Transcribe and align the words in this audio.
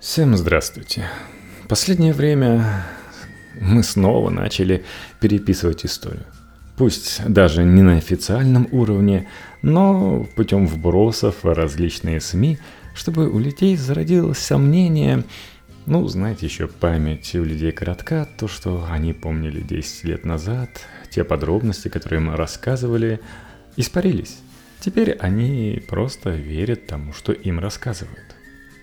Всем 0.00 0.34
здравствуйте. 0.34 1.04
Последнее 1.68 2.14
время 2.14 2.86
мы 3.60 3.82
снова 3.82 4.30
начали 4.30 4.82
переписывать 5.20 5.84
историю. 5.84 6.24
Пусть 6.78 7.22
даже 7.28 7.64
не 7.64 7.82
на 7.82 7.98
официальном 7.98 8.66
уровне, 8.72 9.28
но 9.60 10.26
путем 10.36 10.66
вбросов 10.66 11.44
в 11.44 11.52
различные 11.52 12.22
СМИ, 12.22 12.56
чтобы 12.94 13.28
у 13.28 13.38
людей 13.38 13.76
зародилось 13.76 14.38
сомнение, 14.38 15.22
ну, 15.84 16.08
знаете, 16.08 16.46
еще 16.46 16.66
память 16.66 17.34
у 17.34 17.44
людей 17.44 17.70
коротка, 17.70 18.26
то, 18.38 18.48
что 18.48 18.86
они 18.90 19.12
помнили 19.12 19.60
10 19.60 20.04
лет 20.04 20.24
назад, 20.24 20.70
те 21.10 21.24
подробности, 21.24 21.88
которые 21.88 22.20
мы 22.20 22.36
рассказывали, 22.36 23.20
испарились. 23.76 24.38
Теперь 24.80 25.12
они 25.12 25.82
просто 25.86 26.30
верят 26.30 26.86
тому, 26.86 27.12
что 27.12 27.32
им 27.32 27.60
рассказывают. 27.60 28.29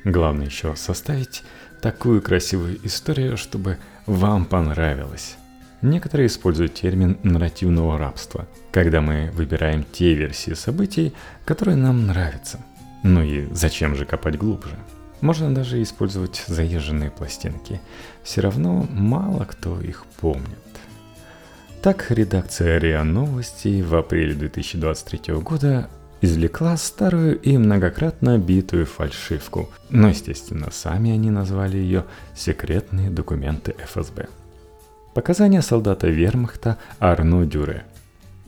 Главное 0.04 0.46
еще 0.46 0.76
составить 0.76 1.44
такую 1.82 2.22
красивую 2.22 2.80
историю, 2.86 3.38
чтобы 3.38 3.78
вам 4.06 4.46
понравилось. 4.46 5.38
Некоторые 5.82 6.28
используют 6.28 6.74
термин 6.74 7.18
нарративного 7.24 7.98
рабства, 7.98 8.48
когда 8.72 9.02
мы 9.02 9.30
выбираем 9.34 9.86
те 9.92 10.14
версии 10.14 10.54
событий, 10.54 11.14
которые 11.46 11.76
нам 11.76 12.08
нравятся. 12.08 12.60
Ну 13.04 13.22
и 13.22 13.48
зачем 13.54 13.96
же 13.96 14.06
копать 14.06 14.38
глубже? 14.38 14.76
Можно 15.22 15.54
даже 15.54 15.82
использовать 15.82 16.44
заезженные 16.48 17.12
пластинки. 17.12 17.80
Все 18.24 18.42
равно 18.42 18.88
мало 18.90 19.46
кто 19.46 19.80
их 19.82 20.06
помнит. 20.20 20.58
Так, 21.82 22.10
редакция 22.10 22.80
РИА 22.80 23.04
Новости 23.04 23.82
в 23.82 23.96
апреле 23.96 24.34
2023 24.34 25.36
года 25.36 25.90
извлекла 26.22 26.78
старую 26.78 27.40
и 27.40 27.58
многократно 27.58 28.38
битую 28.38 28.86
фальшивку, 28.86 29.70
но, 29.90 30.10
естественно, 30.10 30.70
сами 30.72 31.12
они 31.12 31.30
назвали 31.30 31.78
ее 31.78 32.06
«секретные 32.36 33.10
документы 33.10 33.76
ФСБ». 33.86 34.28
Показания 35.14 35.62
солдата 35.62 36.08
вермахта 36.08 36.78
Арно 37.00 37.46
Дюре. 37.46 37.86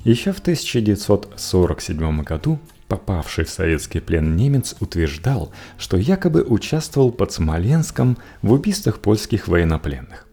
Еще 0.03 0.31
в 0.31 0.39
1947 0.39 2.23
году 2.23 2.59
попавший 2.87 3.45
в 3.45 3.49
советский 3.49 3.99
плен 3.99 4.35
немец 4.35 4.75
утверждал, 4.79 5.51
что 5.77 5.97
якобы 5.97 6.43
участвовал 6.43 7.11
под 7.11 7.31
Смоленском 7.31 8.17
в 8.41 8.51
убийствах 8.51 8.99
польских 8.99 9.47
военнопленных. 9.47 10.27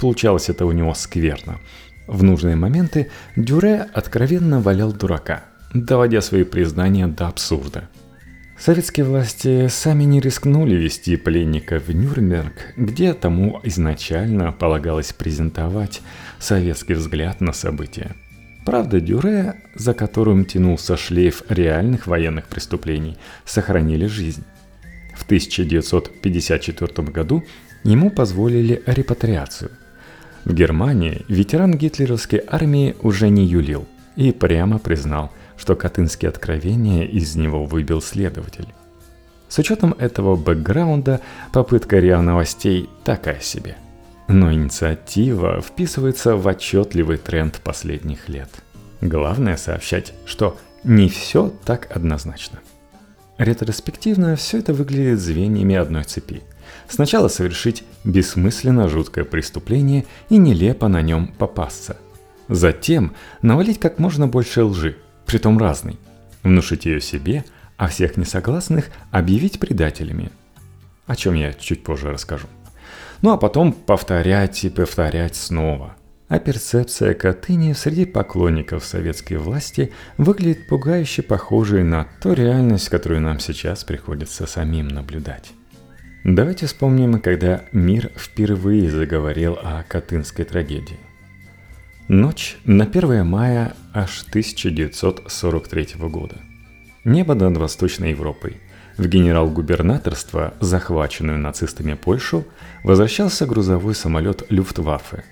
Получалось 0.00 0.50
это 0.50 0.66
у 0.66 0.72
него 0.72 0.94
скверно. 0.94 1.58
В 2.06 2.22
нужные 2.22 2.56
моменты 2.56 3.10
Дюре 3.34 3.86
откровенно 3.94 4.60
валял 4.60 4.92
дурака– 4.92 5.44
доводя 5.74 6.20
свои 6.20 6.44
признания 6.44 7.06
до 7.06 7.28
абсурда. 7.28 7.88
Советские 8.58 9.04
власти 9.04 9.68
сами 9.68 10.04
не 10.04 10.18
рискнули 10.18 10.74
вести 10.74 11.16
пленника 11.16 11.78
в 11.78 11.90
Нюрнберг, 11.90 12.72
где 12.76 13.12
тому 13.12 13.60
изначально 13.64 14.50
полагалось 14.50 15.12
презентовать 15.12 16.00
советский 16.38 16.94
взгляд 16.94 17.42
на 17.42 17.52
события. 17.52 18.16
Правда, 18.64 18.98
Дюре, 18.98 19.62
за 19.74 19.92
которым 19.92 20.46
тянулся 20.46 20.96
шлейф 20.96 21.42
реальных 21.50 22.06
военных 22.06 22.46
преступлений, 22.46 23.18
сохранили 23.44 24.06
жизнь. 24.06 24.44
В 25.14 25.24
1954 25.24 27.08
году 27.08 27.44
ему 27.84 28.10
позволили 28.10 28.82
репатриацию. 28.86 29.70
В 30.44 30.54
Германии 30.54 31.24
ветеран 31.28 31.74
гитлеровской 31.74 32.42
армии 32.46 32.96
уже 33.02 33.28
не 33.28 33.44
юлил 33.44 33.86
и 34.16 34.32
прямо 34.32 34.78
признал– 34.78 35.30
что 35.56 35.74
Катынские 35.74 36.28
откровения 36.28 37.04
из 37.04 37.34
него 37.36 37.64
выбил 37.64 38.00
следователь. 38.02 38.68
С 39.48 39.58
учетом 39.58 39.94
этого 39.98 40.36
бэкграунда 40.36 41.20
попытка 41.52 41.98
РИА 41.98 42.20
Новостей 42.20 42.90
такая 43.04 43.40
себе. 43.40 43.76
Но 44.28 44.52
инициатива 44.52 45.60
вписывается 45.60 46.36
в 46.36 46.46
отчетливый 46.48 47.16
тренд 47.16 47.60
последних 47.62 48.28
лет. 48.28 48.50
Главное 49.00 49.56
сообщать, 49.56 50.14
что 50.24 50.58
не 50.82 51.08
все 51.08 51.52
так 51.64 51.88
однозначно. 51.94 52.58
Ретроспективно 53.38 54.34
все 54.34 54.58
это 54.58 54.72
выглядит 54.72 55.20
звеньями 55.20 55.76
одной 55.76 56.04
цепи. 56.04 56.42
Сначала 56.88 57.28
совершить 57.28 57.84
бессмысленно 58.02 58.88
жуткое 58.88 59.24
преступление 59.24 60.06
и 60.28 60.38
нелепо 60.38 60.88
на 60.88 61.02
нем 61.02 61.28
попасться. 61.38 61.98
Затем 62.48 63.14
навалить 63.42 63.80
как 63.80 63.98
можно 63.98 64.28
больше 64.28 64.64
лжи– 64.64 64.96
притом 65.26 65.58
разный. 65.58 65.98
Внушить 66.42 66.86
ее 66.86 67.00
себе, 67.00 67.44
а 67.76 67.88
всех 67.88 68.16
несогласных 68.16 68.90
объявить 69.10 69.58
предателями. 69.58 70.30
О 71.06 71.16
чем 71.16 71.34
я 71.34 71.52
чуть 71.52 71.82
позже 71.82 72.10
расскажу. 72.10 72.46
Ну 73.22 73.32
а 73.32 73.36
потом 73.36 73.72
повторять 73.72 74.64
и 74.64 74.70
повторять 74.70 75.36
снова. 75.36 75.96
А 76.28 76.40
перцепция 76.40 77.14
Катыни 77.14 77.72
среди 77.72 78.04
поклонников 78.04 78.84
советской 78.84 79.34
власти 79.34 79.92
выглядит 80.18 80.66
пугающе 80.68 81.22
похожей 81.22 81.84
на 81.84 82.08
ту 82.20 82.32
реальность, 82.32 82.88
которую 82.88 83.20
нам 83.20 83.38
сейчас 83.38 83.84
приходится 83.84 84.46
самим 84.46 84.88
наблюдать. 84.88 85.52
Давайте 86.24 86.66
вспомним, 86.66 87.20
когда 87.20 87.62
мир 87.70 88.10
впервые 88.16 88.90
заговорил 88.90 89.56
о 89.62 89.84
Катынской 89.86 90.44
трагедии. 90.44 90.98
Ночь 92.08 92.56
на 92.64 92.84
1 92.84 93.26
мая 93.26 93.74
аж 93.92 94.24
1943 94.28 95.88
года. 96.08 96.36
Небо 97.04 97.34
над 97.34 97.56
Восточной 97.56 98.10
Европой. 98.10 98.58
В 98.96 99.08
генерал-губернаторство, 99.08 100.54
захваченную 100.60 101.40
нацистами 101.40 101.94
Польшу, 101.94 102.44
возвращался 102.84 103.44
грузовой 103.44 103.96
самолет 103.96 104.44
Люфтваффе. 104.50 105.24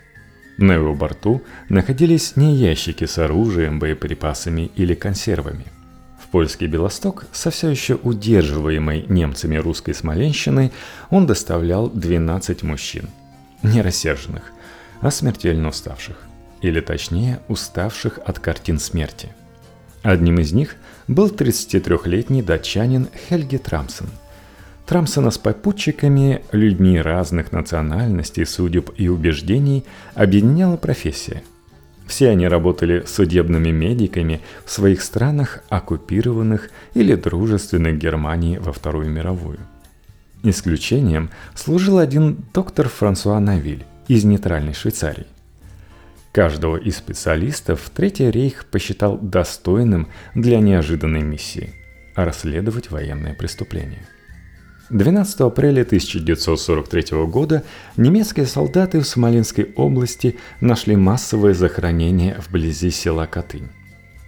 На 0.58 0.72
его 0.72 0.96
борту 0.96 1.44
находились 1.68 2.34
не 2.34 2.56
ящики 2.56 3.04
с 3.04 3.18
оружием, 3.18 3.78
боеприпасами 3.78 4.72
или 4.74 4.94
консервами. 4.94 5.66
В 6.20 6.26
польский 6.26 6.66
Белосток, 6.66 7.26
со 7.30 7.52
все 7.52 7.68
еще 7.68 7.94
удерживаемой 7.94 9.04
немцами 9.08 9.54
русской 9.54 9.94
Смоленщиной, 9.94 10.72
он 11.10 11.26
доставлял 11.26 11.88
12 11.88 12.64
мужчин. 12.64 13.08
Не 13.62 13.80
рассерженных, 13.80 14.50
а 15.00 15.12
смертельно 15.12 15.68
уставших 15.68 16.16
или 16.64 16.80
точнее 16.80 17.40
уставших 17.48 18.18
от 18.24 18.38
картин 18.38 18.78
смерти. 18.78 19.28
Одним 20.02 20.40
из 20.40 20.52
них 20.52 20.76
был 21.08 21.28
33-летний 21.28 22.40
датчанин 22.42 23.08
Хельги 23.28 23.58
Трамсон. 23.58 24.08
Трамсона 24.86 25.30
с 25.30 25.36
попутчиками, 25.36 26.42
людьми 26.52 26.98
разных 26.98 27.52
национальностей, 27.52 28.46
судеб 28.46 28.90
и 28.96 29.08
убеждений 29.08 29.84
объединяла 30.14 30.78
профессия. 30.78 31.42
Все 32.06 32.30
они 32.30 32.48
работали 32.48 33.04
судебными 33.06 33.70
медиками 33.70 34.40
в 34.64 34.70
своих 34.70 35.02
странах, 35.02 35.62
оккупированных 35.68 36.70
или 36.94 37.14
дружественных 37.14 37.98
Германии 37.98 38.56
во 38.56 38.72
Вторую 38.72 39.10
мировую. 39.10 39.58
Исключением 40.42 41.28
служил 41.54 41.98
один 41.98 42.38
доктор 42.54 42.88
Франсуа 42.88 43.38
Навиль 43.38 43.84
из 44.08 44.24
нейтральной 44.24 44.72
Швейцарии. 44.72 45.26
Каждого 46.34 46.76
из 46.78 46.96
специалистов 46.96 47.88
Третий 47.94 48.28
рейх 48.28 48.64
посчитал 48.64 49.16
достойным 49.18 50.08
для 50.34 50.58
неожиданной 50.58 51.22
миссии– 51.22 51.70
расследовать 52.16 52.90
военное 52.90 53.34
преступление. 53.34 54.04
12 54.90 55.42
апреля 55.42 55.82
1943 55.82 57.24
года 57.26 57.62
немецкие 57.96 58.46
солдаты 58.46 58.98
в 58.98 59.06
Смоленской 59.06 59.72
области 59.76 60.36
нашли 60.60 60.96
массовое 60.96 61.54
захоронение 61.54 62.36
вблизи 62.44 62.90
села 62.90 63.26
Катынь. 63.26 63.68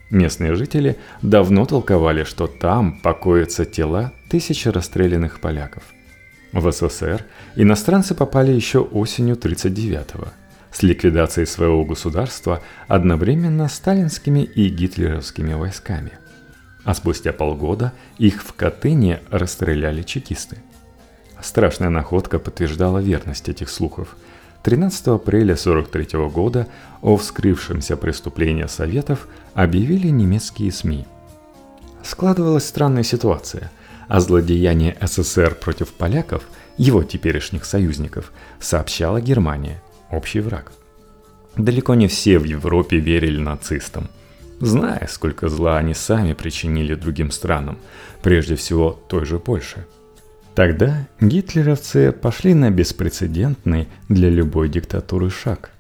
Местные 0.09 0.55
жители 0.55 0.97
давно 1.23 1.67
толковали, 1.67 2.23
что 2.23 2.47
там 2.47 3.01
покоятся 3.01 3.65
тела 3.65 4.13
тысячи 4.31 4.69
расстрелянных 4.69 5.41
поляков. 5.41 5.83
В 6.53 6.71
СССР 6.71 7.25
иностранцы 7.57 8.15
попали 8.15 8.53
еще 8.53 8.79
осенью 8.79 9.35
1939 9.35 10.15
года 10.15 10.46
с 10.77 10.83
ликвидацией 10.83 11.47
своего 11.47 11.87
государства 11.87 12.61
одновременно 12.87 13.67
сталинскими 13.67 14.41
и 14.41 14.69
гитлеровскими 14.69 15.55
войсками. 15.55 16.13
А 16.85 16.93
спустя 16.95 17.33
полгода 17.33 17.95
их 18.19 18.43
в 18.43 18.53
Катыни 18.53 19.21
расстреляли 19.31 20.03
чекисты. 20.03 20.59
Страшная 21.41 21.89
находка 21.89 22.39
подтверждала 22.39 22.99
верность 22.99 23.49
этих 23.49 23.71
слухов. 23.71 24.17
13 24.65 25.07
апреля 25.09 25.55
1943 25.55 26.29
года 26.29 26.67
о 27.01 27.17
вскрывшемся 27.17 27.97
преступлении 27.97 28.67
Советов 28.67 29.29
объявили 29.55 30.09
немецкие 30.09 30.71
СМИ. 30.73 31.07
Складывалась 32.03 32.69
странная 32.69 33.03
ситуация. 33.03 33.71
О 34.09 34.21
злодеянии 34.21 34.95
СССР 35.01 35.55
против 35.55 35.95
поляков, 35.95 36.43
его 36.77 37.03
теперешних 37.03 37.65
союзников, 37.65 38.31
сообщала 38.61 39.23
Германия 39.23 39.81
общий 40.11 40.41
враг. 40.41 40.73
Далеко 41.57 41.95
не 41.95 42.07
все 42.07 42.39
в 42.39 42.45
Европе 42.45 42.99
верили 42.99 43.39
нацистам, 43.39 44.09
зная, 44.61 45.07
сколько 45.11 45.49
зла 45.49 45.79
они 45.79 45.95
сами 45.95 46.35
причинили 46.35 46.95
другим 46.95 47.31
странам, 47.31 47.79
прежде 48.23 48.57
всего 48.57 48.91
той 49.09 49.25
же 49.25 49.39
Польше. 49.39 49.87
Тогда 50.55 51.07
гитлеровцы 51.21 52.13
пошли 52.13 52.55
на 52.55 52.71
беспрецедентный 52.71 53.89
для 54.09 54.31
любой 54.31 54.69
диктатуры 54.69 55.31
шаг. 55.31 55.71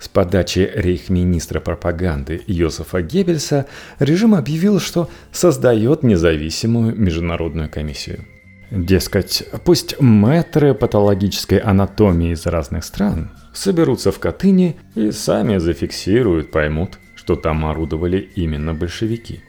С 0.00 0.08
подачи 0.08 0.70
рейхминистра 0.74 1.60
пропаганды 1.60 2.42
Йосефа 2.46 3.00
Геббельса 3.00 3.66
режим 4.00 4.34
объявил, 4.34 4.80
что 4.80 5.08
создает 5.32 6.02
независимую 6.02 6.96
международную 6.96 7.70
комиссию. 7.70 8.24
Дескать, 8.70 9.44
пусть 9.64 10.00
мэтры 10.00 10.74
патологической 10.74 11.58
анатомии 11.58 12.32
из 12.32 12.44
разных 12.44 12.84
стран 12.84 13.30
соберутся 13.54 14.12
в 14.12 14.18
Катыни 14.18 14.76
и 14.94 15.10
сами 15.10 15.56
зафиксируют, 15.56 16.50
поймут, 16.50 16.98
что 17.14 17.36
там 17.36 17.64
орудовали 17.64 18.18
именно 18.34 18.74
большевики. 18.74 19.40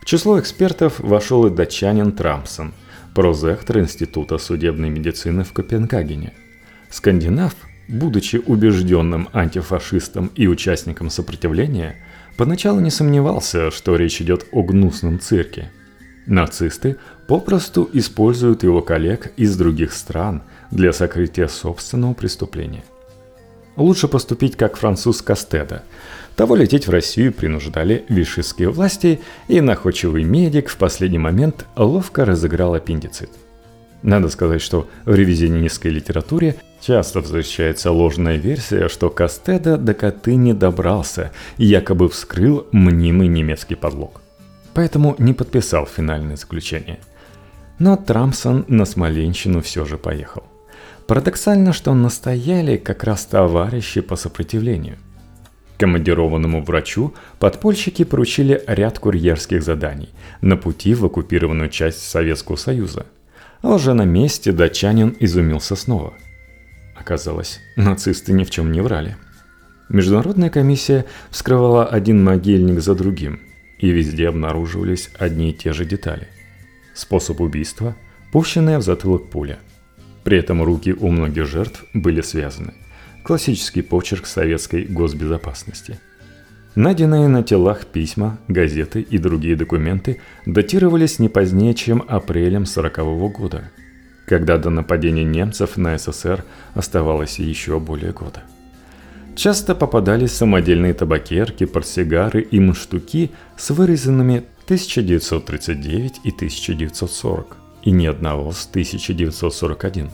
В 0.00 0.06
число 0.06 0.40
экспертов 0.40 1.00
вошел 1.00 1.46
и 1.46 1.50
датчанин 1.50 2.12
Трампсон– 2.12 2.72
прозектор 3.14 3.78
Института 3.78 4.38
судебной 4.38 4.90
медицины 4.90 5.44
в 5.44 5.52
Копенгагене. 5.52 6.32
Скандинав, 6.90 7.54
будучи 7.88 8.36
убежденным 8.36 9.28
антифашистом 9.32 10.30
и 10.34 10.46
участником 10.46 11.10
сопротивления, 11.10 11.96
поначалу 12.36 12.80
не 12.80 12.90
сомневался, 12.90 13.70
что 13.70 13.96
речь 13.96 14.20
идет 14.20 14.46
о 14.52 14.62
гнусном 14.62 15.20
цирке. 15.20 15.70
Нацисты 16.26 16.96
попросту 17.26 17.88
используют 17.92 18.62
его 18.62 18.80
коллег 18.80 19.32
из 19.36 19.56
других 19.56 19.92
стран 19.92 20.42
для 20.70 20.92
сокрытия 20.92 21.48
собственного 21.48 22.14
преступления. 22.14 22.84
Лучше 23.76 24.08
поступить 24.08 24.56
как 24.56 24.76
француз 24.76 25.22
Кастеда– 25.22 25.84
того 26.36 26.56
лететь 26.56 26.86
в 26.86 26.90
Россию 26.90 27.32
принуждали 27.32 28.04
вишистские 28.08 28.70
власти, 28.70 29.20
и 29.48 29.60
находчивый 29.60 30.24
медик 30.24 30.70
в 30.70 30.76
последний 30.76 31.18
момент 31.18 31.66
ловко 31.76 32.24
разыграл 32.24 32.74
аппендицит. 32.74 33.30
Надо 34.02 34.28
сказать, 34.28 34.62
что 34.62 34.88
в 35.04 35.14
ревизионистской 35.14 35.90
литературе 35.90 36.56
часто 36.80 37.22
встречается 37.22 37.92
ложная 37.92 38.36
версия, 38.36 38.88
что 38.88 39.10
Кастеда 39.10 39.76
до 39.76 39.94
коты 39.94 40.34
не 40.34 40.54
добрался 40.54 41.30
и 41.58 41.66
якобы 41.66 42.08
вскрыл 42.08 42.66
мнимый 42.72 43.28
немецкий 43.28 43.76
подлог. 43.76 44.20
Поэтому 44.74 45.14
не 45.18 45.34
подписал 45.34 45.86
финальное 45.86 46.36
заключение. 46.36 46.98
Но 47.78 47.96
Трампсон 47.96 48.64
на 48.68 48.86
Смоленщину 48.86 49.60
все 49.60 49.84
же 49.84 49.98
поехал. 49.98 50.42
Парадоксально, 51.12 51.74
что 51.74 51.92
настояли 51.92 52.78
как 52.78 53.04
раз 53.04 53.26
товарищи 53.26 54.00
по 54.00 54.16
сопротивлению– 54.16 54.96
Командированному 55.76 56.64
врачу 56.64 57.12
подпольщики 57.38 58.02
поручили 58.04 58.64
ряд 58.66 58.98
курьерских 58.98 59.62
заданий 59.62 60.08
на 60.40 60.56
пути 60.56 60.94
в 60.94 61.04
оккупированную 61.04 61.68
часть 61.68 62.08
Советского 62.08 62.56
Союза. 62.56 63.04
А 63.60 63.74
уже 63.74 63.92
на 63.92 64.06
месте 64.06 64.52
датчанин 64.52 65.14
изумился 65.20 65.76
снова. 65.76 66.14
Оказалось, 66.96 67.60
нацисты 67.76 68.32
ни 68.32 68.44
в 68.44 68.50
чем 68.50 68.72
не 68.72 68.80
врали. 68.80 69.18
Международная 69.90 70.48
комиссия 70.48 71.04
вскрывала 71.28 71.84
один 71.84 72.24
могильник 72.24 72.80
за 72.80 72.94
другим, 72.94 73.38
и 73.76 73.90
везде 73.90 74.28
обнаруживались 74.28 75.10
одни 75.18 75.50
и 75.50 75.52
те 75.52 75.74
же 75.74 75.84
детали. 75.84 76.28
Способ 76.94 77.42
убийства– 77.42 77.96
пущенная 78.32 78.78
в 78.78 78.82
затылок 78.82 79.28
пуля. 79.28 79.58
При 80.24 80.38
этом 80.38 80.62
руки 80.62 80.92
у 80.92 81.08
многих 81.08 81.46
жертв 81.46 81.84
были 81.94 82.20
связаны. 82.20 82.74
Классический 83.24 83.82
почерк 83.82 84.26
советской 84.26 84.84
госбезопасности. 84.84 85.98
Найденные 86.74 87.28
на 87.28 87.42
телах 87.42 87.84
письма, 87.84 88.38
газеты 88.48 89.02
и 89.02 89.18
другие 89.18 89.56
документы 89.56 90.20
датировались 90.46 91.18
не 91.18 91.28
позднее, 91.28 91.74
чем 91.74 92.02
апрелем 92.08 92.62
1940 92.62 93.32
года, 93.32 93.70
когда 94.26 94.56
до 94.56 94.70
нападения 94.70 95.24
немцев 95.24 95.76
на 95.76 95.98
СССР 95.98 96.44
оставалось 96.74 97.38
еще 97.38 97.78
более 97.78 98.12
года. 98.12 98.42
Часто 99.34 99.74
попадались 99.74 100.32
самодельные 100.32 100.94
табакерки, 100.94 101.64
портсигары 101.64 102.42
и 102.42 102.60
мундштуки 102.60 103.30
с 103.56 103.70
вырезанными 103.70 104.44
1939 104.64 106.20
и 106.24 106.30
1940, 106.30 107.56
и 107.82 107.90
ни 107.90 108.06
одного 108.06 108.52
с 108.52 108.66
1941. 108.66 110.10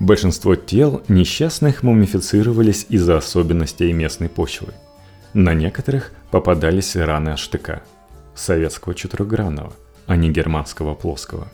Большинство 0.00 0.56
тел 0.56 1.02
несчастных 1.08 1.82
мумифицировались 1.82 2.86
из-за 2.88 3.18
особенностей 3.18 3.92
местной 3.92 4.28
почвы. 4.28 4.74
На 5.34 5.54
некоторых 5.54 6.12
попадались 6.30 6.96
раны 6.96 7.30
от 7.30 7.38
штыка, 7.38 7.82
советского 8.34 8.94
четырехгранного, 8.94 9.72
а 10.06 10.16
не 10.16 10.30
германского 10.30 10.94
плоского. 10.94 11.48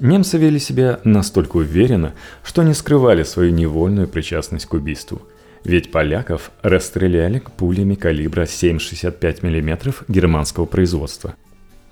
Немцы 0.00 0.38
вели 0.38 0.58
себя 0.58 1.00
настолько 1.04 1.56
уверенно, 1.56 2.14
что 2.44 2.62
не 2.62 2.74
скрывали 2.74 3.24
свою 3.24 3.50
невольную 3.52 4.06
причастность 4.06 4.66
к 4.66 4.74
убийству, 4.74 5.22
ведь 5.64 5.90
поляков 5.90 6.52
расстреляли 6.62 7.42
пулями 7.56 7.94
калибра 7.94 8.42
7,65 8.42 9.44
мм 9.44 9.94
германского 10.06 10.66
производства. 10.66 11.34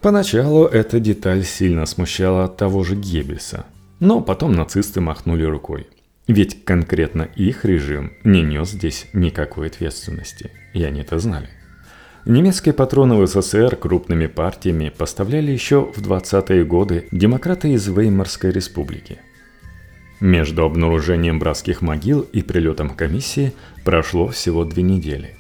Поначалу 0.01 0.67
эта 0.67 1.01
деталь 1.01 1.45
сильно 1.45 1.87
смущала 1.87 2.49
того 2.49 2.85
же 2.85 2.95
Геббельса– 2.95 3.65
но 4.01 4.21
потом 4.21 4.53
нацисты 4.53 5.01
махнули 5.01 5.45
рукой. 5.45 5.87
Ведь 6.27 6.65
конкретно 6.65 7.29
их 7.37 7.65
режим 7.65 8.13
не 8.25 8.43
нес 8.43 8.71
здесь 8.71 9.07
никакой 9.13 9.69
ответственности, 9.69 10.51
и 10.75 10.83
они 10.83 11.01
это 11.01 11.19
знали. 11.19 11.49
Немецкие 12.25 12.75
патроны 12.75 13.15
в 13.15 13.27
СССР 13.27 13.77
крупными 13.77 14.27
партиями 14.27 14.93
поставляли 14.97 15.53
еще 15.53 15.93
в 15.95 15.99
20-е 15.99 16.65
годы 16.65 17.07
демократы 17.13 17.73
из 17.73 17.87
Веймарской 17.87 18.51
республики. 18.51 19.19
Между 20.19 20.65
обнаружением 20.65 21.39
братских 21.39 21.83
могил 21.83 22.23
и 22.23 22.43
прилетом 22.43 22.91
комиссии 22.91 23.53
прошло 23.85 24.29
всего 24.29 24.65
две 24.65 24.83
недели. 24.83 25.37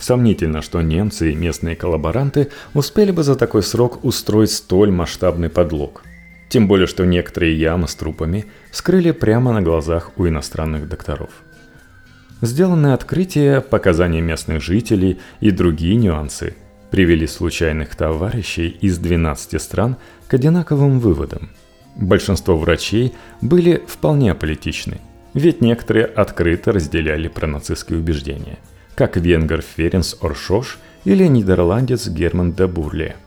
Сомнительно, 0.00 0.62
что 0.62 0.80
немцы 0.80 1.32
и 1.32 1.36
местные 1.36 1.76
коллаборанты 1.76 2.48
успели 2.74 3.10
бы 3.10 3.22
за 3.22 3.36
такой 3.36 3.62
срок 3.62 4.04
устроить 4.04 4.50
столь 4.50 4.90
масштабный 4.90 5.50
подлог– 5.50 6.02
тем 6.50 6.66
более, 6.66 6.88
что 6.88 7.06
некоторые 7.06 7.58
ямы 7.58 7.86
с 7.86 7.94
трупами 7.94 8.44
скрыли 8.72 9.12
прямо 9.12 9.52
на 9.52 9.62
глазах 9.62 10.10
у 10.16 10.26
иностранных 10.26 10.88
докторов. 10.88 11.30
Сделанные 12.42 12.94
открытия, 12.94 13.60
показания 13.60 14.20
местных 14.20 14.60
жителей 14.60 15.20
и 15.40 15.52
другие 15.52 15.94
нюансы 15.94 16.56
привели 16.90 17.28
случайных 17.28 17.94
товарищей 17.94 18.68
из 18.68 18.98
12 18.98 19.62
стран 19.62 19.96
к 20.26 20.34
одинаковым 20.34 20.98
выводам. 20.98 21.50
Большинство 21.94 22.56
врачей 22.56 23.14
были 23.40 23.84
вполне 23.86 24.32
аполитичны, 24.32 25.00
ведь 25.34 25.60
некоторые 25.60 26.06
открыто 26.06 26.72
разделяли 26.72 27.28
пронацистские 27.28 28.00
убеждения, 28.00 28.58
как 29.00 29.16
венгер 29.16 29.62
Ференс 29.62 30.16
Оршош 30.20 30.78
или 31.06 31.26
нидерландец 31.26 32.08
Герман 32.08 32.52
де 32.52 32.66
Бурле– 32.66 33.16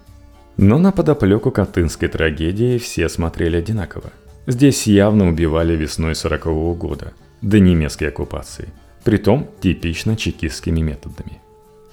но 0.58 0.78
на 0.78 0.92
подоплеку 0.92 1.52
Катынской 1.52 2.10
трагедии 2.10 2.78
все 2.78 3.10
смотрели 3.10 3.58
одинаково. 3.58 4.12
Здесь 4.46 4.86
явно 4.88 5.30
убивали 5.30 5.76
весной 5.76 6.14
40 6.16 6.46
-го 6.46 6.76
года, 6.76 7.14
до 7.42 7.60
немецкой 7.60 8.10
оккупации, 8.10 8.70
притом 9.04 9.48
типично 9.62 10.16
чекистскими 10.16 10.82
методами. 10.82 11.40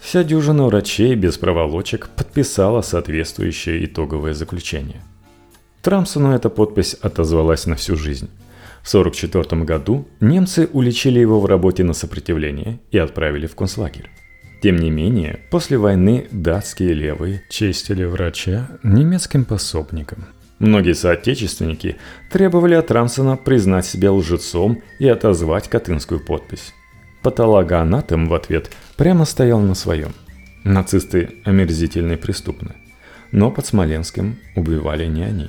Вся 0.00 0.24
дюжина 0.24 0.64
врачей 0.66 1.14
без 1.14 1.38
проволочек 1.38 2.08
подписала 2.16 2.82
соответствующее 2.82 3.84
итоговое 3.86 4.34
заключение. 4.34 5.00
Трамсону 5.82 6.32
эта 6.32 6.50
подпись 6.50 6.94
отозвалась 6.94 7.66
на 7.66 7.76
всю 7.76 7.96
жизнь. 7.96 8.28
В 8.82 8.88
1944 8.88 9.62
году 9.64 10.08
немцы 10.20 10.68
уличили 10.72 11.20
его 11.20 11.40
в 11.40 11.46
работе 11.46 11.84
на 11.84 11.92
сопротивление 11.92 12.80
и 12.90 12.98
отправили 12.98 13.46
в 13.46 13.54
концлагерь. 13.54 14.10
Тем 14.62 14.76
не 14.76 14.90
менее, 14.90 15.40
после 15.50 15.78
войны 15.78 16.26
датские 16.30 16.92
левые 16.92 17.42
честили 17.48 18.04
врача 18.04 18.68
немецким 18.82 19.44
пособником. 19.44 20.26
Многие 20.58 20.94
соотечественники 20.94 21.96
требовали 22.30 22.74
от 22.74 22.90
Рамсона 22.90 23.38
признать 23.38 23.86
себя 23.86 24.12
лжецом 24.12 24.82
и 24.98 25.08
отозвать 25.08 25.68
Катынскую 25.68 26.20
подпись. 26.20 26.74
Патологоанатом 27.22 28.28
в 28.28 28.34
ответ 28.34 28.70
прямо 28.96 29.24
стоял 29.24 29.60
на 29.60 29.74
своем. 29.74 30.12
Нацисты 30.64 31.40
омерзительно 31.44 32.12
и 32.12 32.16
преступны. 32.16 32.74
Но 33.32 33.50
под 33.50 33.64
Смоленским 33.64 34.38
убивали 34.56 35.06
не 35.06 35.22
они. 35.22 35.48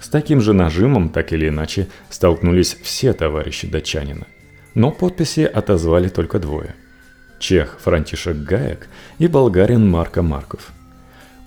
С 0.00 0.08
таким 0.08 0.40
же 0.40 0.52
нажимом, 0.52 1.10
так 1.10 1.32
или 1.32 1.48
иначе, 1.48 1.88
столкнулись 2.08 2.76
все 2.82 3.12
товарищи 3.12 3.66
датчанина. 3.68 4.26
Но 4.74 4.90
подписи 4.90 5.40
отозвали 5.40 6.08
только 6.08 6.38
двое– 6.38 6.74
чех 7.38 7.78
Франтишек 7.82 8.36
Гаек 8.36 8.88
и 9.18 9.26
болгарин 9.26 9.88
Марко 9.88 10.22
Марков. 10.22 10.72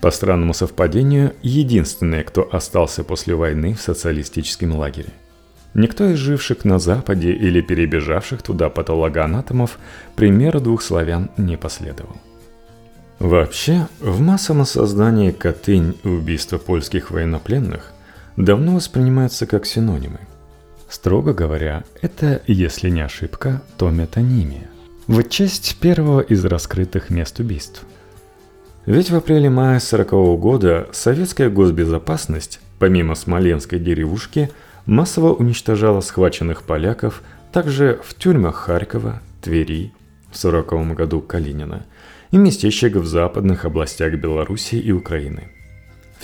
По 0.00 0.10
странному 0.10 0.52
совпадению, 0.52 1.32
единственные, 1.42 2.24
кто 2.24 2.46
остался 2.52 3.04
после 3.04 3.34
войны 3.34 3.74
в 3.74 3.80
социалистическом 3.80 4.76
лагере. 4.76 5.10
Никто 5.72 6.10
из 6.10 6.18
живших 6.18 6.64
на 6.64 6.78
Западе 6.78 7.32
или 7.32 7.60
перебежавших 7.60 8.42
туда 8.42 8.68
патологоанатомов 8.68 9.78
примера 10.14 10.60
двух 10.60 10.82
славян 10.82 11.30
не 11.36 11.56
последовал. 11.56 12.16
Вообще, 13.18 13.88
в 14.00 14.20
массовом 14.20 14.66
создании 14.66 15.30
Катынь 15.30 15.96
убийства 16.04 16.58
польских 16.58 17.10
военнопленных 17.10 17.93
давно 18.36 18.76
воспринимаются 18.76 19.46
как 19.46 19.66
синонимы. 19.66 20.20
Строго 20.88 21.32
говоря, 21.32 21.84
это, 22.02 22.42
если 22.46 22.90
не 22.90 23.00
ошибка, 23.00 23.62
то 23.76 23.90
метонимия. 23.90 24.68
В 25.06 25.22
честь 25.24 25.76
первого 25.80 26.20
из 26.20 26.44
раскрытых 26.44 27.10
мест 27.10 27.38
убийств. 27.40 27.84
Ведь 28.86 29.10
в 29.10 29.16
апреле-мае 29.16 29.80
40 29.80 30.12
-го 30.12 30.36
года 30.36 30.88
советская 30.92 31.50
госбезопасность, 31.50 32.60
помимо 32.78 33.14
Смоленской 33.14 33.78
деревушки, 33.78 34.50
массово 34.86 35.32
уничтожала 35.32 36.00
схваченных 36.00 36.62
поляков 36.62 37.22
также 37.52 38.00
в 38.04 38.14
тюрьмах 38.14 38.56
Харькова, 38.56 39.20
Твери, 39.42 39.92
в 40.30 40.36
40 40.36 40.94
году 40.94 41.20
Калинина 41.20 41.84
и 42.30 42.36
местечек 42.36 42.96
в 42.96 43.06
западных 43.06 43.64
областях 43.64 44.14
Белоруссии 44.14 44.78
и 44.78 44.92
Украины. 44.92 45.48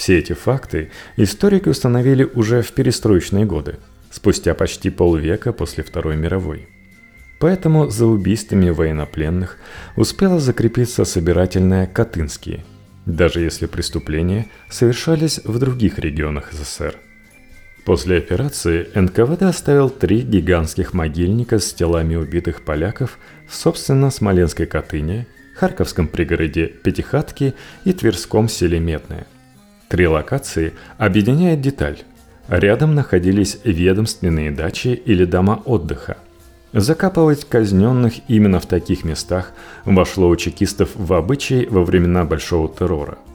Все 0.00 0.18
эти 0.18 0.32
факты 0.32 0.90
историки 1.18 1.68
установили 1.68 2.24
уже 2.24 2.62
в 2.62 2.72
перестроечные 2.72 3.44
годы, 3.44 3.76
спустя 4.10 4.54
почти 4.54 4.88
полвека 4.88 5.52
после 5.52 5.84
Второй 5.84 6.16
мировой. 6.16 6.70
Поэтому 7.38 7.90
за 7.90 8.06
убийствами 8.06 8.70
военнопленных 8.70 9.58
успела 9.96 10.40
закрепиться 10.40 11.04
собирательная 11.04 11.86
Катынские, 11.86 12.64
даже 13.04 13.40
если 13.40 13.66
преступления 13.66 14.46
совершались 14.70 15.38
в 15.44 15.58
других 15.58 15.98
регионах 15.98 16.50
СССР– 16.50 16.96
После 17.84 18.18
операции 18.18 18.88
НКВД 18.94 19.42
оставил 19.42 19.90
три 19.90 20.20
гигантских 20.20 20.94
могильника 20.94 21.58
с 21.58 21.74
телами 21.74 22.14
убитых 22.14 22.62
поляков 22.62 23.18
в, 23.46 23.54
собственно, 23.54 24.10
Смоленской 24.10 24.66
Катыни, 24.66 25.26
Харьковском 25.56 26.08
пригороде 26.08 26.68
Пятихатки 26.68 27.54
и 27.84 27.92
Тверском 27.92 28.48
селе 28.48 28.78
Метное. 28.78 29.26
Три 29.90 30.06
локации 30.06 30.72
объединяет 30.96 31.60
деталь. 31.60 31.98
Рядом 32.48 32.94
находились 32.94 33.58
ведомственные 33.64 34.50
дачи 34.50 34.88
или 35.04 35.26
дома 35.26 35.60
отдыха. 35.66 36.16
Закапывать 36.72 37.44
казненных 37.44 38.14
именно 38.28 38.58
в 38.60 38.66
таких 38.66 39.04
местах 39.04 39.52
вошло 39.84 40.28
у 40.30 40.36
чекистов 40.36 40.90
в 40.94 41.12
обычай 41.12 41.66
во 41.66 41.84
времена 41.84 42.24
Большого 42.24 42.72
террора– 42.72 43.18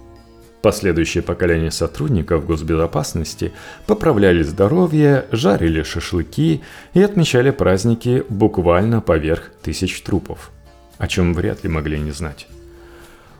Последующие 0.65 1.21
поколения 1.21 1.69
сотрудников 1.69 2.47
госбезопасности 2.47 3.53
поправляли 3.85 4.41
здоровье, 4.41 5.27
жарили 5.31 5.83
шашлыки 5.83 6.63
и 6.95 7.01
отмечали 7.03 7.51
праздники 7.51 8.23
буквально 8.29 8.99
поверх 8.99 9.51
тысяч 9.61 10.01
трупов, 10.01 10.49
о 10.97 11.07
чем 11.07 11.35
вряд 11.35 11.63
ли 11.63 11.69
могли 11.69 11.99
не 11.99 12.09
знать. 12.09 12.47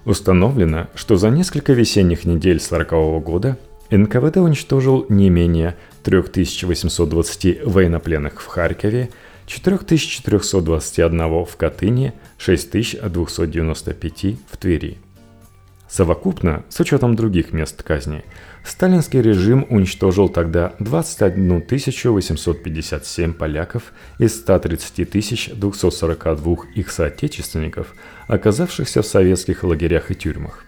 Установлено, 0.05 0.87
что 0.95 1.17
за 1.17 1.29
несколько 1.29 1.73
весенних 1.73 2.25
недель 2.25 2.59
40 2.59 2.93
-го 2.93 3.19
года 3.19 3.57
НКВД 3.89 4.37
уничтожил 4.37 5.05
не 5.09 5.29
менее 5.29 5.75
3820 6.03 7.65
военнопленных 7.65 8.41
в 8.41 8.47
Харькове, 8.47 9.09
4421 9.47 11.45
в 11.45 11.55
Катыни, 11.57 12.13
6295 12.37 14.37
в 14.51 14.57
Твери– 14.57 14.97
Совокупно, 15.95 16.65
с 16.67 16.81
учетом 16.81 17.15
других 17.15 17.53
мест 17.53 17.81
казни, 17.81 18.25
сталинский 18.65 19.21
режим 19.21 19.65
уничтожил 19.69 20.27
тогда 20.27 20.73
21 20.79 21.63
857 21.69 23.31
поляков 23.31 23.93
из 24.19 24.35
130 24.35 25.57
242 25.57 26.55
их 26.75 26.91
соотечественников, 26.91 27.95
оказавшихся 28.27 29.03
в 29.03 29.05
советских 29.05 29.63
лагерях 29.63 30.11
и 30.11 30.15
тюрьмах. 30.15 30.65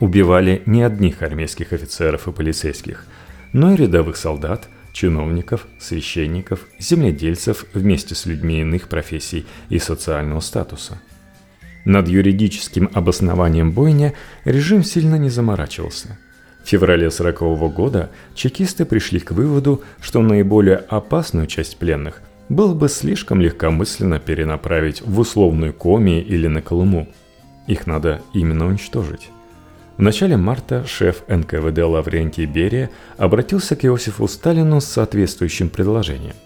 Убивали 0.00 0.62
не 0.64 0.82
одних 0.82 1.20
армейских 1.20 1.74
офицеров 1.74 2.26
и 2.26 2.32
полицейских, 2.32 3.04
но 3.52 3.74
и 3.74 3.76
рядовых 3.76 4.16
солдат, 4.16 4.66
чиновников, 4.94 5.66
священников, 5.78 6.60
земледельцев 6.78 7.66
вместе 7.74 8.14
с 8.14 8.24
людьми 8.24 8.62
иных 8.62 8.88
профессий 8.88 9.44
и 9.68 9.78
социального 9.78 10.40
статуса– 10.40 11.02
над 11.84 12.08
юридическим 12.08 12.90
обоснованием 12.92 13.72
бойня 13.72 14.14
режим 14.44 14.84
сильно 14.84 15.16
не 15.16 15.30
заморачивался. 15.30 16.18
В 16.64 16.68
феврале 16.68 17.08
1940 17.08 17.74
года 17.74 18.10
чекисты 18.34 18.84
пришли 18.84 19.18
к 19.18 19.32
выводу, 19.32 19.82
что 20.00 20.22
наиболее 20.22 20.76
опасную 20.76 21.46
часть 21.46 21.76
пленных 21.78 22.22
было 22.48 22.74
бы 22.74 22.88
слишком 22.88 23.40
легкомысленно 23.40 24.20
перенаправить 24.20 25.02
в 25.02 25.18
условную 25.18 25.72
Коми 25.72 26.20
или 26.20 26.46
на 26.46 26.62
Колыму. 26.62 27.08
Их 27.66 27.86
надо 27.86 28.22
именно 28.32 28.66
уничтожить. 28.66 29.30
В 29.96 30.02
начале 30.02 30.36
марта 30.36 30.84
шеф 30.86 31.22
НКВД 31.28 31.78
Лаврентий 31.78 32.46
Берия 32.46 32.90
обратился 33.16 33.76
к 33.76 33.84
Иосифу 33.84 34.28
Сталину 34.28 34.80
с 34.80 34.86
соответствующим 34.86 35.68
предложением– 35.68 36.34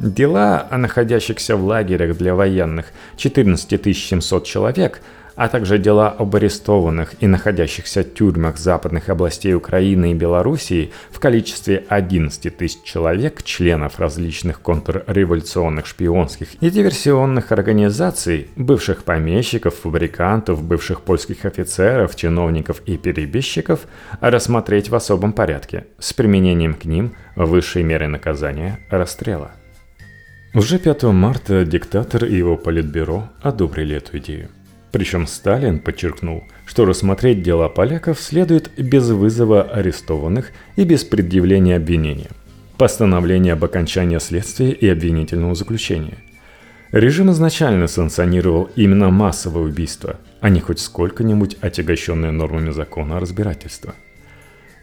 Дела 0.00 0.66
о 0.70 0.78
находящихся 0.78 1.56
в 1.56 1.64
лагерях 1.66 2.16
для 2.16 2.34
военных 2.34 2.86
14 3.18 3.94
700 3.94 4.46
человек, 4.46 5.02
а 5.34 5.46
также 5.48 5.76
дела 5.76 6.08
об 6.08 6.34
арестованных 6.34 7.16
и 7.20 7.26
находящихся 7.26 8.02
в 8.02 8.14
тюрьмах 8.14 8.56
западных 8.56 9.10
областей 9.10 9.52
Украины 9.52 10.12
и 10.12 10.14
Белоруссии 10.14 10.90
в 11.10 11.20
количестве 11.20 11.84
11 11.86 12.56
тысяч 12.56 12.82
человек, 12.82 13.42
членов 13.42 14.00
различных 14.00 14.62
контрреволюционных 14.62 15.84
шпионских 15.84 16.54
и 16.62 16.70
диверсионных 16.70 17.52
организаций, 17.52 18.48
бывших 18.56 19.04
помещиков, 19.04 19.74
фабрикантов, 19.74 20.62
бывших 20.62 21.02
польских 21.02 21.44
офицеров, 21.44 22.16
чиновников 22.16 22.80
и 22.86 22.96
перебежчиков, 22.96 23.80
рассмотреть 24.22 24.88
в 24.88 24.94
особом 24.94 25.34
порядке 25.34 25.84
с 25.98 26.14
применением 26.14 26.72
к 26.72 26.86
ним 26.86 27.12
высшей 27.36 27.82
меры 27.82 28.08
наказания– 28.08 28.80
расстрела. 28.90 29.59
Уже 30.52 30.80
5 30.80 31.04
марта 31.04 31.64
диктатор 31.64 32.24
и 32.24 32.34
его 32.34 32.56
политбюро 32.56 33.28
одобрили 33.40 33.94
эту 33.94 34.18
идею. 34.18 34.48
Причем 34.90 35.28
Сталин 35.28 35.78
подчеркнул, 35.78 36.42
что 36.66 36.84
рассмотреть 36.84 37.44
дела 37.44 37.68
поляков 37.68 38.18
следует 38.18 38.68
без 38.76 39.08
вызова 39.10 39.62
арестованных 39.62 40.50
и 40.74 40.82
без 40.82 41.04
предъявления 41.04 41.76
обвинения. 41.76 42.30
Постановление 42.78 43.52
об 43.52 43.64
окончании 43.64 44.18
следствия 44.18 44.72
и 44.72 44.88
обвинительного 44.88 45.54
заключения. 45.54 46.18
Режим 46.90 47.30
изначально 47.30 47.86
санкционировал 47.86 48.70
именно 48.74 49.10
массовое 49.10 49.62
убийство, 49.62 50.16
а 50.40 50.48
не 50.48 50.58
хоть 50.58 50.80
сколько-нибудь 50.80 51.58
отягощенное 51.60 52.32
нормами 52.32 52.70
закона 52.70 53.20
разбирательства. 53.20 53.94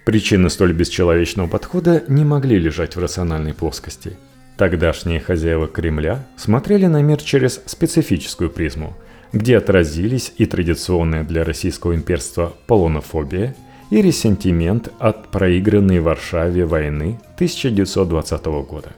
Причины 0.06 0.50
столь 0.50 0.72
бесчеловечного 0.72 1.50
подхода 1.50 2.06
не 2.08 2.24
могли 2.24 2.58
лежать 2.58 2.96
в 2.96 3.02
рациональной 3.02 3.54
плоскости– 3.54 4.14
Тогдашние 4.58 5.20
хозяева 5.20 5.68
Кремля 5.68 6.26
смотрели 6.36 6.88
на 6.88 7.04
мир 7.04 7.22
через 7.22 7.62
специфическую 7.68 8.50
призму, 8.50 8.96
где 9.32 9.58
отразились 9.58 10.34
и 10.38 10.48
традиционная 10.48 11.24
для 11.24 11.44
российского 11.44 11.94
имперства 11.94 12.54
полонофобия 12.66 13.56
и 13.92 14.02
ресентимент 14.02 14.92
от 14.98 15.28
проигранной 15.30 16.00
в 16.00 16.06
Варшаве 16.06 16.66
войны 16.66 17.20
1920 17.36 18.46
года. 18.68 18.90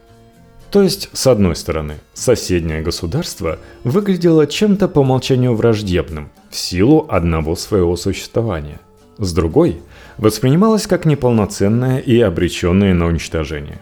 То 0.72 0.82
есть, 0.82 1.10
с 1.12 1.28
одной 1.28 1.58
стороны, 1.58 1.96
соседнее 2.14 2.82
государство 2.82 3.60
выглядело 3.84 4.48
чем-то 4.48 4.88
по 4.88 5.00
умолчанию 5.00 5.56
враждебным 5.56 6.30
в 6.50 6.56
силу 6.56 7.06
одного 7.10 7.56
своего 7.58 7.98
существования. 7.98 8.80
С 9.18 9.34
другой, 9.34 9.82
воспринималось 10.18 10.88
как 10.88 11.06
неполноценное 11.06 12.00
и 12.00 12.20
обреченное 12.22 12.94
на 12.94 13.08
уничтожение. 13.08 13.80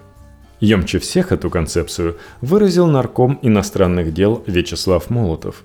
Емче 0.60 0.98
всех 1.00 1.32
эту 1.32 1.50
концепцию 1.50 2.18
выразил 2.42 2.88
нарком 2.88 3.38
иностранных 3.42 4.14
дел 4.14 4.44
Вячеслав 4.48 5.10
Молотов. 5.10 5.64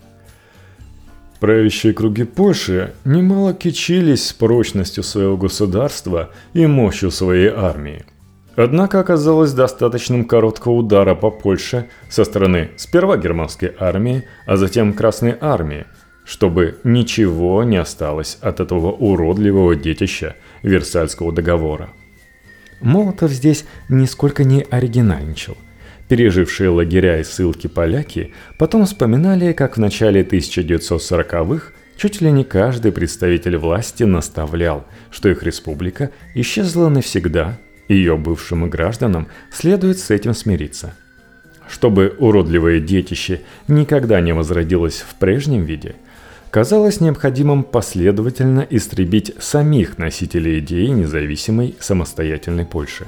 Правящие 1.41 1.93
круги 1.93 2.25
Польши 2.25 2.93
немало 3.05 3.55
кичились 3.55 4.33
прочностью 4.33 5.03
своего 5.03 5.37
государства 5.37 6.31
и 6.53 6.67
мощью 6.67 7.11
своей 7.11 7.49
армии. 7.49 8.05
Однако 8.55 9.01
оказалось 9.01 9.55
достаточным 9.55 10.27
короткого 10.27 10.75
удара 10.75 11.15
по 11.15 11.31
Польше 11.31 11.89
со 12.11 12.25
стороны 12.25 12.71
сперва 12.77 13.17
германской 13.17 13.75
армии, 13.79 14.25
а 14.47 14.57
затем 14.57 14.93
Красной 14.93 15.35
армии, 15.41 15.87
чтобы 16.25 16.79
ничего 16.85 17.65
не 17.65 17.79
осталось 17.79 18.37
от 18.43 18.61
этого 18.61 18.93
уродливого 18.93 19.75
детища 19.75 20.37
Версальского 20.63 21.33
договора– 21.33 21.89
Молотов 22.83 23.31
здесь 23.31 23.65
нисколько 23.89 24.45
не 24.45 24.63
оригинальничал. 24.63 25.57
Пережившие 26.09 26.69
лагеря 26.69 27.21
и 27.21 27.25
ссылки 27.25 27.69
поляки 27.69 28.35
потом 28.59 28.85
вспоминали, 28.85 29.53
как 29.53 29.77
в 29.77 29.81
начале 29.81 30.23
1940-х 30.23 31.73
чуть 31.97 32.21
ли 32.21 32.31
не 32.31 32.45
каждый 32.45 32.93
представитель 32.93 33.57
власти 33.57 34.03
наставлял, 34.03 34.85
что 35.11 35.29
их 35.29 35.43
республика 35.43 36.11
исчезла 36.35 36.89
навсегда, 36.89 37.59
и 37.89 37.95
ее 37.95 38.17
бывшим 38.17 38.69
гражданам 38.69 39.29
следует 39.51 39.99
с 39.99 40.11
этим 40.11 40.35
смириться. 40.35 40.95
Чтобы 41.69 42.15
уродливое 42.19 42.81
детище 42.81 43.41
никогда 43.69 44.21
не 44.21 44.35
возродилось 44.35 45.05
в 45.09 45.15
прежнем 45.15 45.65
виде, 45.65 45.95
казалось 46.53 47.01
необходимым 47.01 47.65
последовательно 47.65 48.67
истребить 48.69 49.33
самих 49.39 49.97
носителей 49.97 50.59
идеи 50.59 50.89
независимой 50.89 51.75
самостоятельной 51.81 52.67
Польши. 52.67 53.07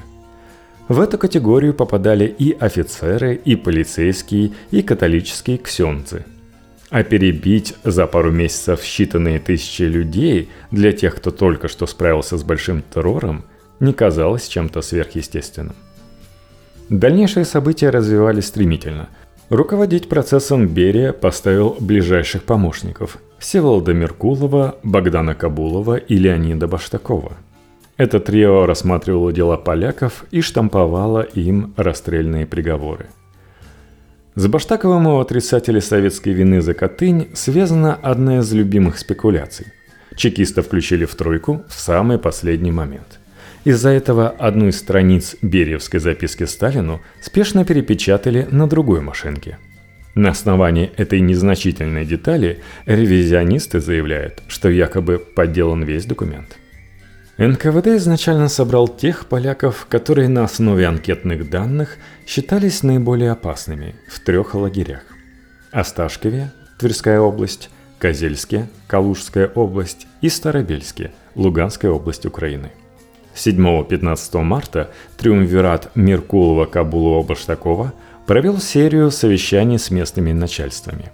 В 0.87 0.99
эту 0.99 1.19
категорию 1.19 1.75
попадали 1.75 2.25
и 2.25 2.57
офицеры, 2.59 3.35
и 3.35 3.55
полицейские, 3.55 4.51
и 4.71 4.81
католические 4.81 5.59
ксенцы. 5.59 6.25
А 6.89 7.03
перебить 7.03 7.75
за 7.83 8.07
пару 8.07 8.31
месяцев 8.31 8.81
считанные 8.81 9.37
тысячи 9.37 9.83
людей 9.83 10.49
для 10.71 10.91
тех, 10.91 11.15
кто 11.15 11.29
только 11.29 11.67
что 11.67 11.85
справился 11.85 12.37
с 12.39 12.43
большим 12.43 12.81
террором, 12.81 13.45
не 13.79 13.93
казалось 13.93 14.47
чем-то 14.47 14.81
сверхъестественным. 14.81 15.75
Дальнейшие 16.89 17.45
события 17.45 17.91
развивались 17.91 18.47
стремительно. 18.47 19.09
Руководить 19.49 20.09
процессом 20.09 20.67
Берия 20.67 21.13
поставил 21.13 21.77
ближайших 21.79 22.43
помощников– 22.43 23.17
Всеволода 23.37 23.93
Меркулова, 23.93 24.79
Богдана 24.81 25.35
Кабулова 25.35 25.97
и 25.97 26.17
Леонида 26.17 26.67
Баштакова. 26.67 27.33
Это 27.95 28.19
трио 28.19 28.65
рассматривало 28.65 29.31
дела 29.31 29.57
поляков 29.57 30.25
и 30.31 30.41
штамповало 30.41 31.21
им 31.21 31.75
расстрельные 31.77 32.47
приговоры. 32.47 33.05
С 34.33 34.47
Баштаковым 34.47 35.05
у 35.05 35.19
отрицателей 35.19 35.81
советской 35.81 36.29
вины 36.29 36.59
за 36.61 36.73
Катынь 36.73 37.27
связана 37.35 37.93
одна 37.93 38.39
из 38.39 38.51
любимых 38.51 38.97
спекуляций. 38.97 39.67
Чекиста 40.15 40.63
включили 40.63 41.05
в 41.05 41.13
тройку 41.13 41.63
в 41.67 41.79
самый 41.79 42.17
последний 42.17 42.71
момент. 42.71 43.19
Из-за 43.65 43.89
этого 43.89 44.29
одну 44.29 44.69
из 44.69 44.77
страниц 44.79 45.35
Бериевской 45.41 45.99
записки 45.99 46.45
Сталину 46.45 47.01
спешно 47.21 47.65
перепечатали 47.65 48.47
на 48.49 48.67
другой 48.67 49.01
машинке– 49.01 49.57
на 50.15 50.29
основании 50.29 50.93
этой 50.95 51.19
незначительной 51.19 52.05
детали 52.05 52.61
ревизионисты 52.85 53.81
заявляют, 53.81 54.41
что 54.47 54.69
якобы 54.69 55.19
подделан 55.19 55.83
весь 55.83 56.05
документ. 56.05 56.57
НКВД 57.37 57.87
изначально 57.87 58.47
собрал 58.47 58.87
тех 58.87 59.25
поляков, 59.25 59.87
которые 59.89 60.29
на 60.29 60.45
основе 60.45 60.87
анкетных 60.87 61.49
данных 61.49 61.97
считались 62.25 62.81
наиболее 62.81 63.31
опасными 63.31 63.95
в 64.07 64.21
трех 64.21 64.55
лагерях. 64.55 65.03
Осташкове, 65.71 66.53
Тверская 66.79 67.19
область, 67.19 67.69
Козельске, 67.99 68.69
Калужская 68.87 69.47
область 69.47 70.07
и 70.21 70.29
Старобельске, 70.29 71.11
Луганская 71.35 71.91
область 71.91 72.25
Украины. 72.25 72.71
7-15 73.35 74.41
марта 74.41 74.89
триумвират 75.17 75.91
Меркулова, 75.95 76.65
Кабулова, 76.65 77.23
Баштакова– 77.23 77.93
провел 78.25 78.59
серию 78.59 79.11
совещаний 79.11 79.79
с 79.79 79.91
местными 79.91 80.31
начальствами. 80.31 81.11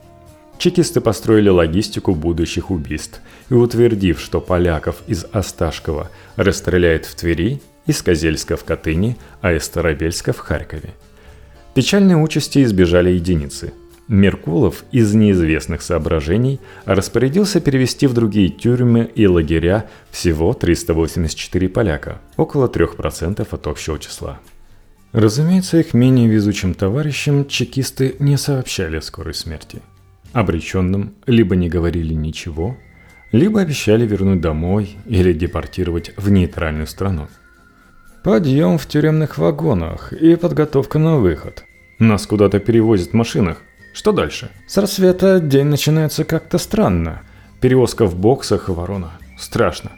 Чекисты 0.57 1.01
построили 1.01 1.49
логистику 1.49 2.13
будущих 2.13 2.71
убийств 2.71 3.21
и, 3.49 3.53
утвердив, 3.53 4.19
что 4.19 4.39
поляков 4.39 5.01
из 5.07 5.25
Осташкова 5.31 6.09
расстреляют 6.35 7.05
в 7.05 7.15
Твери, 7.15 7.61
из 7.87 8.01
Козельска 8.03 8.55
в 8.55 8.63
Катыни, 8.63 9.17
а 9.41 9.53
из 9.53 9.63
Старобельска 9.63 10.33
в 10.33 10.37
Харькове. 10.37 10.91
Печальной 11.73 12.21
участи 12.21 12.63
избежали 12.63 13.11
единицы. 13.11 13.73
Меркулов 14.11 14.83
из 14.91 15.13
неизвестных 15.13 15.81
соображений 15.81 16.59
распорядился 16.83 17.61
перевести 17.61 18.07
в 18.07 18.13
другие 18.13 18.49
тюрьмы 18.49 19.09
и 19.15 19.25
лагеря 19.25 19.85
всего 20.09 20.51
384 20.53 21.69
поляка, 21.69 22.19
около 22.35 22.67
3% 22.67 23.47
от 23.49 23.67
общего 23.67 23.97
числа. 23.99 24.41
Разумеется, 25.13 25.77
их 25.77 25.93
менее 25.93 26.27
везучим 26.27 26.73
товарищам 26.73 27.47
чекисты 27.47 28.17
не 28.19 28.35
сообщали 28.35 28.97
о 28.97 29.01
скорой 29.01 29.33
смерти. 29.33 29.81
Обреченным 30.33 31.13
либо 31.25 31.55
не 31.55 31.69
говорили 31.69 32.13
ничего, 32.13 32.75
либо 33.31 33.61
обещали 33.61 34.05
вернуть 34.05 34.41
домой 34.41 34.97
или 35.05 35.31
депортировать 35.31 36.11
в 36.17 36.29
нейтральную 36.29 36.87
страну. 36.87 37.29
Подъем 38.25 38.77
в 38.77 38.85
тюремных 38.87 39.37
вагонах 39.37 40.11
и 40.11 40.35
подготовка 40.35 40.99
на 40.99 41.15
выход. 41.15 41.63
Нас 41.97 42.27
куда-то 42.27 42.59
перевозят 42.59 43.11
в 43.11 43.13
машинах. 43.13 43.61
Что 43.93 44.11
дальше? 44.11 44.49
С 44.67 44.77
рассвета 44.77 45.39
день 45.39 45.67
начинается 45.67 46.23
как-то 46.23 46.57
странно. 46.57 47.21
Перевозка 47.59 48.05
в 48.05 48.15
боксах 48.15 48.69
и 48.69 48.71
ворона. 48.71 49.11
Страшно. 49.37 49.91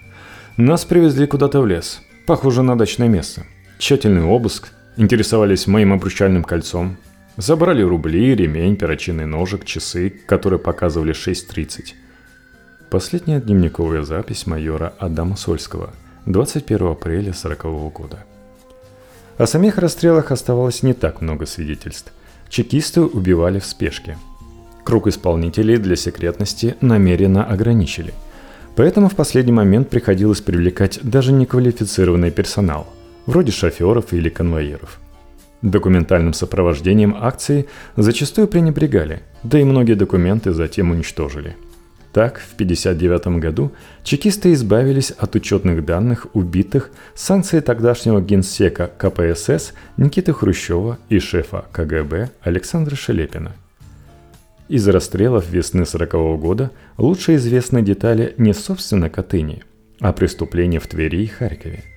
Нас 0.58 0.86
привезли 0.86 1.28
куда-то 1.28 1.62
в 1.62 1.68
лес. 1.68 2.02
Похоже 2.26 2.64
на 2.64 2.78
дачное 2.78 3.08
место. 3.08 3.44
Тщательный 3.78 4.24
обыск, 4.24 4.72
Интересовались 4.96 5.66
моим 5.66 5.92
обручальным 5.92 6.44
кольцом. 6.44 6.98
Забрали 7.36 7.82
рубли, 7.82 8.36
ремень, 8.36 8.76
перочинный 8.76 9.26
ножик, 9.26 9.66
часы, 9.66 10.12
которые 10.28 10.60
показывали 10.60 11.16
6.30. 11.16 11.94
Последняя 12.92 13.42
дневниковая 13.42 14.04
запись 14.04 14.46
майора 14.46 14.94
Адама 15.00 15.36
Сольского, 15.36 15.90
21 16.28 16.90
апреля 16.90 17.34
40 17.34 17.64
года. 17.92 18.24
О 19.40 19.48
самих 19.48 19.80
расстрелах 19.80 20.32
оставалось 20.32 20.84
не 20.84 20.94
так 20.94 21.22
много 21.22 21.48
свидетельств. 21.48 22.14
Чекисты 22.54 23.02
убивали 23.02 23.58
в 23.58 23.66
спешке. 23.66 24.16
Круг 24.84 25.08
исполнителей 25.08 25.78
для 25.78 25.96
секретности 25.96 26.76
намеренно 26.82 27.44
ограничили. 27.44 28.14
Поэтому 28.76 29.10
в 29.10 29.16
последний 29.16 29.52
момент 29.52 29.90
приходилось 29.90 30.40
привлекать 30.40 31.00
даже 31.02 31.32
неквалифицированный 31.32 32.30
персонал– 32.30 32.86
вроде 33.26 33.52
шоферов 33.52 34.14
или 34.14 34.30
конвоиров. 34.30 35.00
Документальным 35.64 36.34
сопровождением 36.34 37.16
акции 37.20 37.66
зачастую 37.96 38.48
пренебрегали, 38.48 39.24
да 39.42 39.60
и 39.60 39.64
многие 39.64 39.96
документы 39.96 40.54
затем 40.54 40.92
уничтожили. 40.92 41.58
Так, 42.14 42.38
в 42.38 42.54
1959 42.54 43.42
году 43.42 43.72
чекисты 44.04 44.54
избавились 44.54 45.10
от 45.12 45.36
учетных 45.36 45.84
данных 45.84 46.28
убитых 46.34 46.92
санкцией 47.16 47.64
тогдашнего 47.64 48.22
генсека 48.22 48.92
КПСС 48.98 49.74
Никиты 49.98 50.32
Хрущева 50.32 51.00
и 51.10 51.18
шефа 51.18 51.66
КГБ 51.72 52.30
Александра 52.42 52.96
Шелепина. 52.96 53.54
Из 54.70 54.88
расстрелов 54.88 55.50
весны 55.50 55.86
40 55.86 56.40
года 56.40 56.72
лучше 56.98 57.36
известны 57.36 57.82
детали 57.82 58.36
не 58.38 58.54
собственно 58.54 59.10
Катыни, 59.10 59.64
а 60.00 60.14
преступления 60.14 60.80
в 60.80 60.88
Твери 60.88 61.24
и 61.24 61.28
Харькове– 61.28 61.84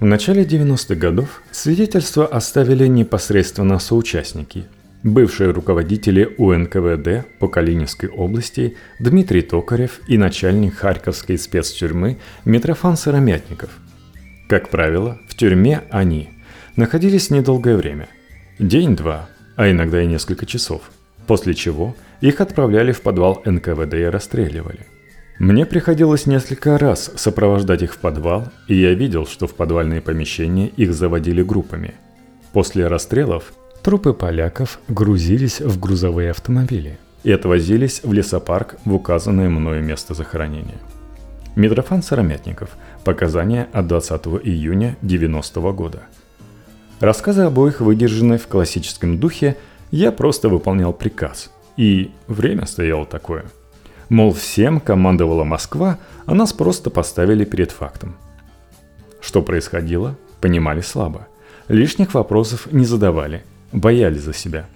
в 0.00 0.06
начале 0.06 0.42
90-х 0.42 0.96
годов 0.96 1.40
свидетельства 1.52 2.26
оставили 2.26 2.86
непосредственно 2.88 3.78
соучастники. 3.78 4.64
Бывшие 5.04 5.50
руководители 5.50 6.34
УНКВД 6.38 7.26
по 7.38 7.46
Калининской 7.46 8.08
области 8.08 8.74
Дмитрий 8.98 9.42
Токарев 9.42 10.00
и 10.08 10.16
начальник 10.16 10.76
Харьковской 10.76 11.36
спецтюрьмы 11.36 12.16
Митрофан 12.46 12.96
Сыромятников. 12.96 13.68
Как 14.48 14.70
правило, 14.70 15.18
в 15.28 15.34
тюрьме 15.34 15.82
они 15.90 16.30
находились 16.76 17.28
недолгое 17.28 17.76
время– 17.76 18.08
день-два, 18.58 19.28
а 19.56 19.70
иногда 19.70 20.02
и 20.02 20.06
несколько 20.06 20.46
часов, 20.46 20.90
после 21.26 21.52
чего 21.52 21.94
их 22.22 22.40
отправляли 22.40 22.92
в 22.92 23.02
подвал 23.02 23.42
НКВД 23.44 23.92
и 23.92 24.04
расстреливали. 24.04 24.86
Мне 25.38 25.66
приходилось 25.66 26.24
несколько 26.24 26.78
раз 26.78 27.12
сопровождать 27.16 27.82
их 27.82 27.92
в 27.92 27.98
подвал, 27.98 28.50
и 28.68 28.74
я 28.74 28.94
видел, 28.94 29.26
что 29.26 29.46
в 29.48 29.54
подвальные 29.54 30.00
помещения 30.00 30.68
их 30.68 30.94
заводили 30.94 31.42
группами. 31.42 31.92
После 32.54 32.86
расстрелов 32.86 33.52
трупы 33.84 34.12
поляков 34.12 34.80
грузились 34.88 35.60
в 35.60 35.78
грузовые 35.78 36.30
автомобили 36.30 36.98
и 37.22 37.30
отвозились 37.30 38.00
в 38.02 38.12
лесопарк 38.12 38.76
в 38.84 38.92
указанное 38.94 39.48
мною 39.48 39.84
место 39.84 40.14
захоронения. 40.14 40.80
Митрофан 41.54 42.02
Сыромятников. 42.02 42.70
Показания 43.04 43.68
от 43.72 43.86
20 43.86 44.26
июня 44.42 44.96
90 45.02 45.60
года. 45.72 46.02
Рассказы 46.98 47.42
обоих 47.42 47.80
выдержаны 47.80 48.38
в 48.38 48.48
классическом 48.48 49.18
духе 49.18 49.56
«Я 49.90 50.10
просто 50.10 50.48
выполнял 50.48 50.92
приказ». 50.92 51.50
И 51.76 52.10
время 52.26 52.66
стояло 52.66 53.04
такое– 53.04 53.44
Мол, 54.08 54.32
всем 54.34 54.80
командовала 54.80 55.44
Москва, 55.44 55.98
а 56.26 56.34
нас 56.34 56.52
просто 56.52 56.90
поставили 56.90 57.44
перед 57.44 57.70
фактом. 57.70 58.16
Что 59.20 59.40
происходило, 59.40 60.16
понимали 60.40 60.82
слабо. 60.82 61.26
Лишних 61.68 62.12
вопросов 62.12 62.68
не 62.70 62.84
задавали, 62.84 63.42
боялись 63.74 64.22
за 64.22 64.32
себя. 64.32 64.66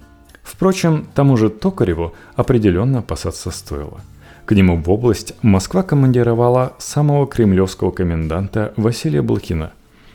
Впрочем, 0.43 1.07
тому 1.15 1.37
же 1.37 1.49
Токареву 1.49 2.13
определенно 2.35 2.99
опасаться 2.99 3.49
стоило. 3.49 4.01
К 4.45 4.51
нему 4.51 4.77
в 4.77 4.89
область 4.89 5.33
Москва 5.41 5.81
командировала 5.81 6.73
самого 6.77 7.25
кремлевского 7.25 7.89
коменданта 7.89 8.73
Василия 8.77 9.21
Блохина, 9.23 9.71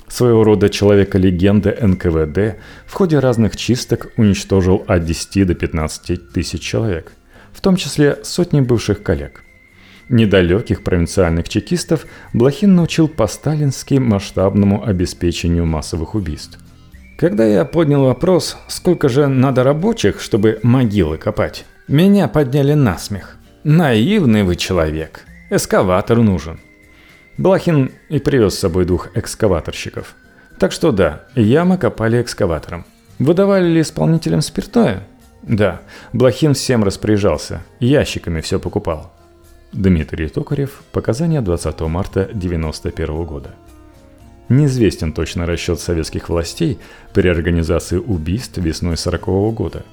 своего 0.07 0.45
рода 0.45 0.69
человека-легенды 0.69 1.77
НКВД, 1.81 2.61
в 2.87 2.93
ходе 2.93 3.19
разных 3.19 3.57
чисток 3.57 4.13
уничтожил 4.17 4.85
от 4.87 5.05
10 5.05 5.47
до 5.47 5.55
15 5.55 6.33
тысяч 6.33 6.61
человек– 6.61 7.13
в 7.55 7.61
том 7.61 7.77
числе 7.77 8.19
сотни 8.23 8.61
бывших 8.61 9.03
коллег. 9.03 9.43
Недалеких 10.11 10.85
провинциальных 10.85 11.49
чекистов 11.49 12.05
Блохин 12.35 12.75
научил 12.75 13.09
по-сталински 13.09 13.95
масштабному 13.95 14.85
обеспечению 14.85 15.65
массовых 15.65 16.15
убийств. 16.15 16.59
Когда 17.25 17.47
я 17.47 17.65
поднял 17.65 18.05
вопрос, 18.05 18.59
сколько 18.69 19.09
же 19.09 19.29
надо 19.29 19.65
рабочих, 19.65 20.21
чтобы 20.21 20.61
могилы 20.63 21.17
копать, 21.17 21.65
меня 21.89 22.29
подняли 22.29 22.75
на 22.75 22.99
смех. 22.99 23.39
Наивный 23.65 24.43
вы 24.43 24.57
человек. 24.57 25.25
Эскаватор 25.49 26.19
нужен. 26.19 26.61
Блохин 27.39 27.93
и 28.11 28.19
привез 28.19 28.57
с 28.57 28.59
собой 28.59 28.85
двух 28.85 29.17
экскаваторщиков. 29.17 30.17
Так 30.59 30.71
что 30.71 30.93
да, 30.93 31.25
ямы 31.35 31.79
копали 31.79 32.21
экскаватором. 32.21 32.85
Выдавали 33.19 33.69
ли 33.69 33.81
исполнителям 33.81 34.43
спиртное? 34.43 35.09
Да, 35.41 35.81
Блохин 36.13 36.53
всем 36.53 36.85
распоряжался, 36.85 37.63
ящиками 37.81 38.43
все 38.43 38.61
покупал. 38.61 39.15
Дмитрий 39.73 40.29
Токарев, 40.29 40.83
показания 40.93 41.41
20 41.41 41.81
марта 41.81 42.21
1991 42.21 43.25
года. 43.25 43.55
Неизвестен 44.49 45.13
точно 45.13 45.47
расчет 45.47 45.81
советских 45.81 46.29
властей 46.29 46.79
при 47.15 47.29
организации 47.29 47.97
убийств 47.97 48.59
весной 48.59 48.97
40 48.97 49.55
года. 49.55 49.85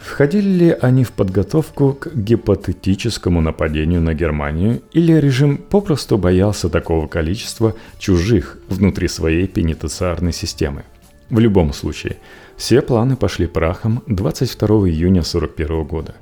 Входили 0.00 0.48
ли 0.48 0.70
они 0.70 1.02
в 1.02 1.12
подготовку 1.12 1.94
к 1.94 2.14
гипотетическому 2.14 3.40
нападению 3.40 4.02
на 4.02 4.14
Германию 4.14 4.82
или 4.92 5.14
режим 5.14 5.56
попросту 5.56 6.18
боялся 6.18 6.68
такого 6.68 7.06
количества 7.06 7.74
чужих 7.98 8.58
внутри 8.68 9.08
своей 9.08 9.48
пенитенциарной 9.48 10.32
системы? 10.32 10.84
В 11.30 11.38
любом 11.38 11.72
случае, 11.72 12.18
все 12.56 12.82
планы 12.82 13.16
пошли 13.16 13.46
прахом 13.46 14.02
22 14.06 14.68
июня 14.90 15.20
1941 15.20 15.84
года. 15.84 16.14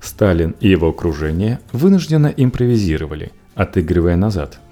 Сталин 0.00 0.56
и 0.60 0.68
его 0.68 0.88
окружение 0.88 1.60
вынужденно 1.72 2.26
импровизировали, 2.36 3.30
отыгрывая 3.54 4.16
назад– 4.16 4.58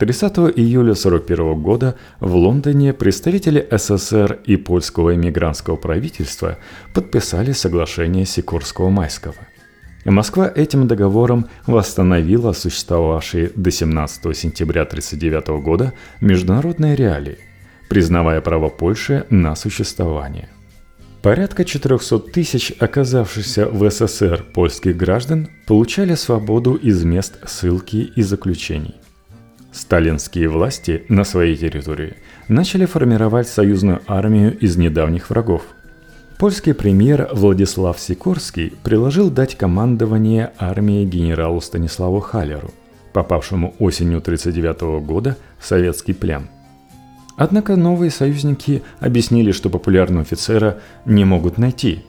30 0.00 0.32
июля 0.56 0.92
1941 0.92 1.60
года 1.60 1.94
в 2.20 2.34
Лондоне 2.34 2.94
представители 2.94 3.68
СССР 3.70 4.40
и 4.46 4.56
польского 4.56 5.14
эмигрантского 5.14 5.76
правительства 5.76 6.56
подписали 6.94 7.52
соглашение 7.52 8.24
Сикорского-Майского. 8.24 9.34
Москва 10.06 10.50
этим 10.54 10.88
договором 10.88 11.48
восстановила 11.66 12.52
существовавшие 12.52 13.50
до 13.54 13.70
17 13.70 14.34
сентября 14.34 14.82
1939 14.82 15.62
года 15.62 15.92
международные 16.22 16.96
реалии, 16.96 17.36
признавая 17.90 18.40
право 18.40 18.70
Польши 18.70 19.26
на 19.28 19.54
существование. 19.54 20.48
Порядка 21.20 21.66
400 21.66 22.20
тысяч 22.20 22.72
оказавшихся 22.80 23.66
в 23.66 23.90
СССР 23.90 24.46
польских 24.54 24.96
граждан 24.96 25.50
получали 25.66 26.14
свободу 26.14 26.76
из 26.76 27.04
мест 27.04 27.34
ссылки 27.46 28.10
и 28.16 28.22
заключений– 28.22 28.94
Сталинские 29.72 30.48
власти 30.48 31.04
на 31.08 31.22
своей 31.22 31.56
территории 31.56 32.14
начали 32.48 32.86
формировать 32.86 33.48
союзную 33.48 34.02
армию 34.08 34.58
из 34.58 34.76
недавних 34.76 35.30
врагов. 35.30 35.62
Польский 36.38 36.74
премьер 36.74 37.28
Владислав 37.32 38.00
Сикорский 38.00 38.72
предложил 38.82 39.30
дать 39.30 39.56
командование 39.56 40.52
армии 40.58 41.04
генералу 41.04 41.60
Станиславу 41.60 42.18
Халеру, 42.18 42.72
попавшему 43.12 43.74
осенью 43.78 44.18
1939 44.18 45.06
года 45.06 45.36
в 45.58 45.66
советский 45.66 46.14
плен. 46.14 46.48
Однако 47.36 47.76
новые 47.76 48.10
союзники 48.10 48.82
объяснили, 48.98 49.52
что 49.52 49.70
популярного 49.70 50.22
офицера 50.22 50.80
не 51.04 51.24
могут 51.24 51.58
найти. 51.58 52.04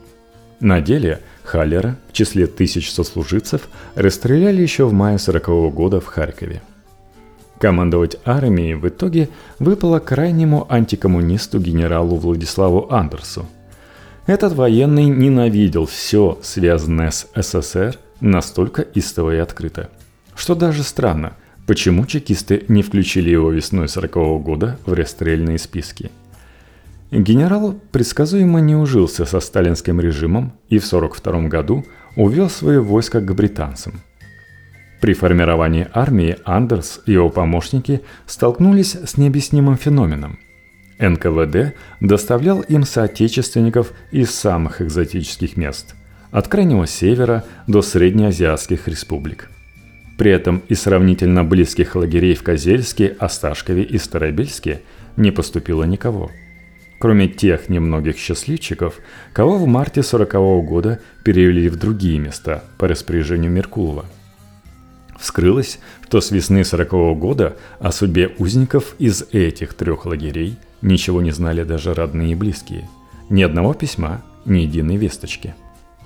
На 0.60 0.82
деле 0.82 1.20
Халлера 1.44 1.98
в 2.10 2.14
числе 2.14 2.48
тысяч 2.48 2.92
сослуживцев 2.92 3.68
расстреляли 3.96 4.62
еще 4.62 4.86
в 4.86 4.94
мае 4.94 5.16
1940 5.16 5.74
года 5.74 6.02
в 6.02 6.06
Харькове– 6.08 6.62
Командовать 7.62 8.18
армией 8.26 8.74
в 8.74 8.88
итоге 8.88 9.30
выпало 9.60 10.00
крайнему 10.00 10.66
антикоммунисту 10.68 11.60
генералу 11.60 12.16
Владиславу 12.16 12.92
Андерсу. 12.92 13.46
Этот 14.26 14.54
военный 14.54 15.06
ненавидел 15.06 15.86
все, 15.86 16.40
связанное 16.42 17.12
с 17.12 17.28
СССР, 17.36 18.00
настолько 18.20 18.82
истово 18.82 19.36
и 19.36 19.38
открыто. 19.38 19.92
Что 20.36 20.56
даже 20.56 20.82
странно, 20.82 21.34
почему 21.68 22.08
чекисты 22.08 22.64
не 22.68 22.82
включили 22.82 23.30
его 23.30 23.52
весной 23.52 23.88
40 23.88 24.16
-го 24.18 24.40
года 24.40 24.80
в 24.88 24.94
расстрельные 24.94 25.60
списки. 25.60 26.10
Генерал 27.12 27.76
предсказуемо 27.92 28.60
не 28.60 28.76
ужился 28.76 29.26
со 29.26 29.40
сталинским 29.40 30.02
режимом 30.02 30.54
и 30.70 30.80
в 30.80 30.86
1942 30.92 31.48
году 31.48 31.86
увел 32.16 32.50
свои 32.50 32.78
войска 32.80 33.22
к 33.22 33.36
британцам– 33.36 34.02
при 35.02 35.14
формировании 35.14 35.88
армии 35.94 36.38
Андерс 36.46 37.02
и 37.08 37.14
его 37.14 37.30
помощники 37.30 38.02
столкнулись 38.28 38.94
с 38.94 39.18
необъяснимым 39.18 39.76
феноменом. 39.76 40.40
НКВД 41.00 41.76
доставлял 42.00 42.62
им 42.62 42.84
соотечественников 42.84 43.94
из 44.12 44.30
самых 44.30 44.80
экзотических 44.80 45.58
мест, 45.58 45.96
от 46.30 46.48
Крайнего 46.48 46.86
Севера 46.86 47.44
до 47.66 47.82
среднеазиатских 47.82 48.88
республик. 48.88 49.50
При 50.20 50.30
этом 50.30 50.62
из 50.70 50.82
сравнительно 50.82 51.44
близких 51.44 51.96
лагерей 51.96 52.36
в 52.36 52.44
Козельске, 52.44 53.16
Осташкове 53.18 53.82
и 53.82 53.98
Старобельске 53.98 54.82
не 55.18 55.32
поступило 55.32 55.84
никого. 55.84 56.30
Кроме 57.00 57.28
тех 57.28 57.70
немногих 57.70 58.20
счастливчиков, 58.20 59.00
кого 59.34 59.58
в 59.58 59.66
марте 59.66 60.04
40 60.04 60.36
-го 60.36 60.62
года 60.62 61.00
перевели 61.24 61.68
в 61.70 61.76
другие 61.78 62.20
места 62.20 62.64
по 62.78 62.88
распоряжению 62.88 63.52
Меркулова– 63.52 64.06
Вскрылось, 65.22 65.80
что 66.08 66.20
с 66.20 66.32
весны 66.32 66.64
40 66.66 66.94
-го 66.94 67.16
года 67.16 67.56
о 67.80 67.92
судьбе 67.92 68.32
узников 68.40 68.96
из 68.98 69.24
этих 69.32 69.76
трех 69.76 70.08
лагерей 70.08 70.58
ничего 70.82 71.22
не 71.22 71.32
знали 71.32 71.64
даже 71.64 71.94
родные 71.94 72.32
и 72.32 72.36
близкие. 72.36 72.90
Ни 73.30 73.44
одного 73.44 73.76
письма, 73.76 74.24
ни 74.46 74.62
единой 74.62 74.98
весточки. 74.98 75.54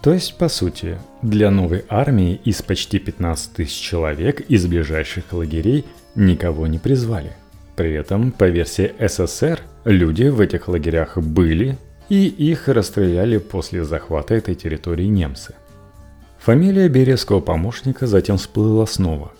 То 0.01 0.13
есть, 0.13 0.37
по 0.37 0.49
сути, 0.49 0.99
для 1.21 1.49
новой 1.49 1.85
армии 1.87 2.39
из 2.43 2.61
почти 2.61 2.99
15 2.99 3.53
тысяч 3.53 3.79
человек 3.79 4.41
из 4.41 4.67
ближайших 4.67 5.31
лагерей 5.31 5.85
никого 6.15 6.67
не 6.67 6.77
призвали. 6.77 7.31
При 7.77 7.93
этом, 7.93 8.31
по 8.31 8.49
версии 8.49 8.93
СССР, 8.99 9.61
люди 9.85 10.25
в 10.25 10.41
этих 10.41 10.67
лагерях 10.67 11.17
были, 11.17 11.77
и 12.09 12.27
их 12.27 12.67
расстреляли 12.67 13.37
после 13.37 13.85
захвата 13.85 14.35
этой 14.35 14.55
территории 14.55 15.07
немцы– 15.07 15.55
Фамилия 16.45 16.87
беревского 16.89 17.39
помощника 17.39 18.05
затем 18.05 18.37
всплыла 18.37 18.85
снова. 18.85 19.31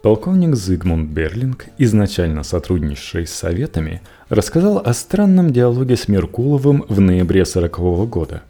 Полковник 0.00 0.56
Зигмунд 0.56 1.10
Берлинг, 1.10 1.66
изначально 1.76 2.42
сотрудничавший 2.42 3.26
с 3.26 3.34
Советами, 3.34 4.00
рассказал 4.30 4.78
о 4.78 4.94
странном 4.94 5.52
диалоге 5.52 5.94
с 5.94 6.08
Меркуловым 6.08 6.86
в 6.88 7.02
ноябре 7.02 7.44
40 7.44 7.78
-го 7.80 8.06
года. 8.06 8.44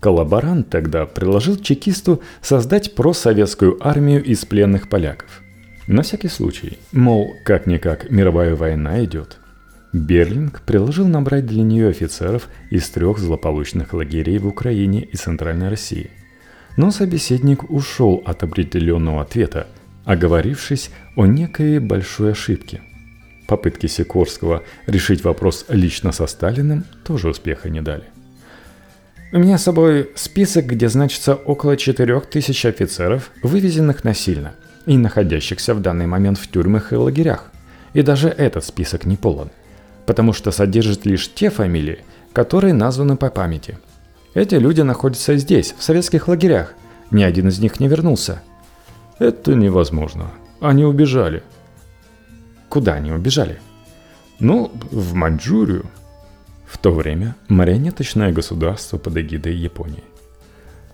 Коллаборант 0.00 0.70
тогда 0.70 1.06
предложил 1.06 1.54
чекисту 1.56 2.20
создать 2.40 2.96
просоветскую 2.96 3.78
армию 3.80 4.24
из 4.24 4.44
пленных 4.44 4.88
поляков. 4.88 5.40
На 5.86 6.02
всякий 6.02 6.30
случай, 6.30 6.78
мол, 6.90 7.32
как-никак 7.44 8.10
мировая 8.10 8.56
война 8.56 9.04
идет. 9.04 9.38
Берлинг 9.92 10.62
предложил 10.62 11.06
набрать 11.06 11.46
для 11.46 11.62
нее 11.62 11.90
офицеров 11.90 12.48
из 12.70 12.90
трех 12.90 13.20
злополучных 13.20 13.94
лагерей 13.94 14.38
в 14.38 14.48
Украине 14.48 15.02
и 15.02 15.16
Центральной 15.16 15.68
России– 15.68 16.10
но 16.76 16.90
собеседник 16.90 17.70
ушел 17.70 18.22
от 18.24 18.42
определенного 18.42 19.22
ответа, 19.22 19.66
оговорившись 20.04 20.90
о 21.16 21.26
некой 21.26 21.78
большой 21.78 22.32
ошибке. 22.32 22.80
Попытки 23.46 23.86
Сикорского 23.86 24.62
решить 24.86 25.24
вопрос 25.24 25.66
лично 25.68 26.12
со 26.12 26.26
Сталиным 26.26 26.84
тоже 27.04 27.28
успеха 27.28 27.68
не 27.68 27.82
дали. 27.82 28.04
У 29.32 29.38
меня 29.38 29.58
с 29.58 29.64
собой 29.64 30.10
список, 30.14 30.66
где 30.66 30.88
значится 30.88 31.34
около 31.34 31.76
4000 31.76 32.66
офицеров, 32.66 33.30
вывезенных 33.42 34.04
насильно 34.04 34.54
и 34.86 34.96
находящихся 34.96 35.74
в 35.74 35.80
данный 35.80 36.06
момент 36.06 36.38
в 36.38 36.50
тюрьмах 36.50 36.92
и 36.92 36.96
лагерях. 36.96 37.50
И 37.94 38.02
даже 38.02 38.28
этот 38.28 38.64
список 38.64 39.04
не 39.04 39.16
полон, 39.16 39.50
потому 40.06 40.32
что 40.32 40.50
содержит 40.50 41.06
лишь 41.06 41.32
те 41.32 41.50
фамилии, 41.50 42.00
которые 42.32 42.72
названы 42.74 43.16
по 43.16 43.28
памяти– 43.28 43.78
эти 44.34 44.54
люди 44.54 44.80
находятся 44.80 45.36
здесь, 45.36 45.74
в 45.76 45.82
советских 45.82 46.28
лагерях. 46.28 46.74
Ни 47.10 47.22
один 47.22 47.48
из 47.48 47.58
них 47.58 47.80
не 47.80 47.88
вернулся. 47.88 48.42
Это 49.18 49.54
невозможно. 49.54 50.30
Они 50.60 50.84
убежали. 50.84 51.42
Куда 52.68 52.94
они 52.94 53.12
убежали? 53.12 53.58
Ну, 54.38 54.72
в 54.90 55.14
Маньчжурию. 55.14 55.84
В 56.66 56.78
то 56.78 56.92
время 56.92 57.36
марионеточное 57.48 58.32
государство 58.32 58.96
под 58.96 59.18
эгидой 59.18 59.54
Японии. 59.54 60.04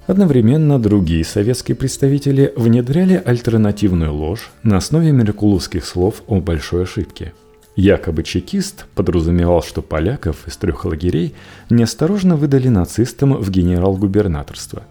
Одновременно 0.08 0.80
другие 0.80 1.24
советские 1.24 1.76
представители 1.76 2.52
внедряли 2.56 3.22
альтернативную 3.24 4.12
ложь 4.12 4.50
на 4.64 4.78
основе 4.78 5.12
меркуловских 5.12 5.84
слов 5.84 6.22
о 6.26 6.40
большой 6.40 6.82
ошибке– 6.82 7.34
Якобы 7.78 8.24
чекист 8.24 8.86
подразумевал, 8.96 9.62
что 9.62 9.82
поляков 9.82 10.48
из 10.48 10.56
трех 10.56 10.84
лагерей 10.84 11.36
неосторожно 11.70 12.34
выдали 12.34 12.66
нацистам 12.66 13.34
в 13.34 13.50
генерал-губернаторство. 13.52 14.82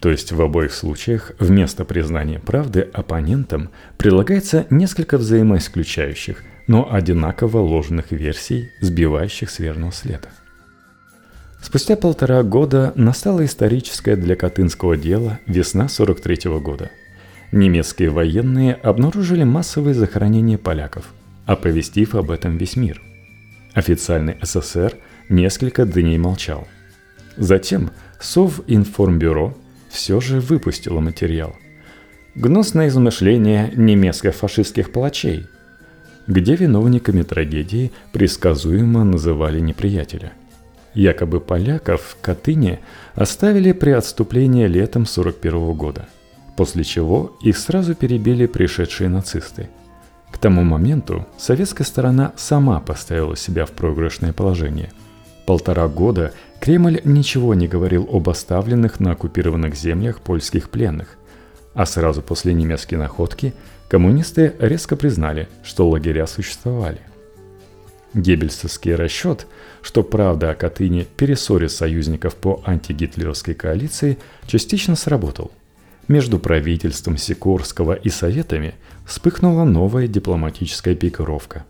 То 0.00 0.10
есть 0.10 0.32
в 0.32 0.42
обоих 0.42 0.74
случаях 0.74 1.30
вместо 1.38 1.84
признания 1.84 2.40
правды 2.40 2.90
оппонентам 2.92 3.70
прилагается 3.98 4.66
несколько 4.68 5.16
взаимоисключающих, 5.16 6.42
но 6.66 6.92
одинаково 6.92 7.58
ложных 7.58 8.10
версий, 8.10 8.68
сбивающих 8.80 9.48
с 9.48 9.60
верного 9.60 9.92
следа. 9.92 10.30
Спустя 11.62 11.94
полтора 11.94 12.42
года 12.42 12.92
настала 12.96 13.44
историческая 13.44 14.16
для 14.16 14.34
Катынского 14.34 14.96
дела 14.96 15.38
весна 15.46 15.88
43 15.88 16.50
года– 16.58 16.90
немецкие 17.52 18.10
военные 18.10 18.74
обнаружили 18.74 19.44
массовые 19.44 19.94
захоронения 19.94 20.58
поляков, 20.58 21.14
оповестив 21.46 22.14
об 22.14 22.30
этом 22.30 22.56
весь 22.56 22.76
мир. 22.76 23.02
Официальный 23.72 24.36
СССР 24.42 24.96
несколько 25.28 25.84
дней 25.84 26.18
молчал. 26.18 26.66
Затем 27.36 27.90
Совинформбюро 28.20 29.56
все 29.90 30.20
же 30.20 30.40
выпустило 30.40 31.00
материал. 31.00 31.54
Гнусное 32.34 32.88
измышление 32.88 33.72
немецко-фашистских 33.76 34.92
палачей, 34.92 35.46
где 36.26 36.56
виновниками 36.56 37.22
трагедии 37.22 37.92
предсказуемо 38.12 39.04
называли 39.04 39.60
неприятеля. 39.60 40.32
Якобы 40.94 41.40
поляков 41.40 42.00
в 42.00 42.16
Катыни 42.20 42.80
оставили 43.14 43.72
при 43.72 43.90
отступлении 43.90 44.66
летом 44.66 45.06
41 45.06 45.74
года, 45.74 46.08
после 46.56 46.84
чего 46.84 47.36
их 47.42 47.58
сразу 47.58 47.94
перебили 47.94 48.46
пришедшие 48.46 49.08
нацисты. 49.08 49.68
К 50.34 50.38
тому 50.38 50.64
моменту 50.64 51.26
советская 51.38 51.86
сторона 51.86 52.32
сама 52.36 52.80
поставила 52.80 53.36
себя 53.36 53.66
в 53.66 53.70
проигрышное 53.70 54.32
положение. 54.32 54.92
Полтора 55.46 55.86
года 55.86 56.32
Кремль 56.60 57.00
ничего 57.04 57.54
не 57.54 57.68
говорил 57.68 58.08
об 58.10 58.28
оставленных 58.28 58.98
на 58.98 59.12
оккупированных 59.12 59.76
землях 59.76 60.20
польских 60.20 60.70
пленных, 60.70 61.16
а 61.72 61.86
сразу 61.86 62.20
после 62.20 62.52
немецкой 62.52 62.96
находки 62.96 63.54
коммунисты 63.88 64.54
резко 64.58 64.96
признали, 64.96 65.48
что 65.62 65.88
лагеря 65.88 66.26
существовали. 66.26 67.00
Геббельсовский 68.12 68.96
расчет, 68.96 69.46
что 69.82 70.02
правда 70.02 70.50
о 70.50 70.54
Катыни 70.54 71.06
перессорит 71.16 71.70
союзников 71.70 72.34
по 72.34 72.60
антигитлеровской 72.66 73.54
коалиции, 73.54 74.18
частично 74.46 74.96
сработал. 74.96 75.52
Между 76.06 76.38
правительством 76.38 77.16
Сикорского 77.16 77.94
и 77.94 78.10
Советами 78.10 78.74
вспыхнула 79.06 79.64
новая 79.64 80.06
дипломатическая 80.06 80.94
пикировка. 80.94 81.64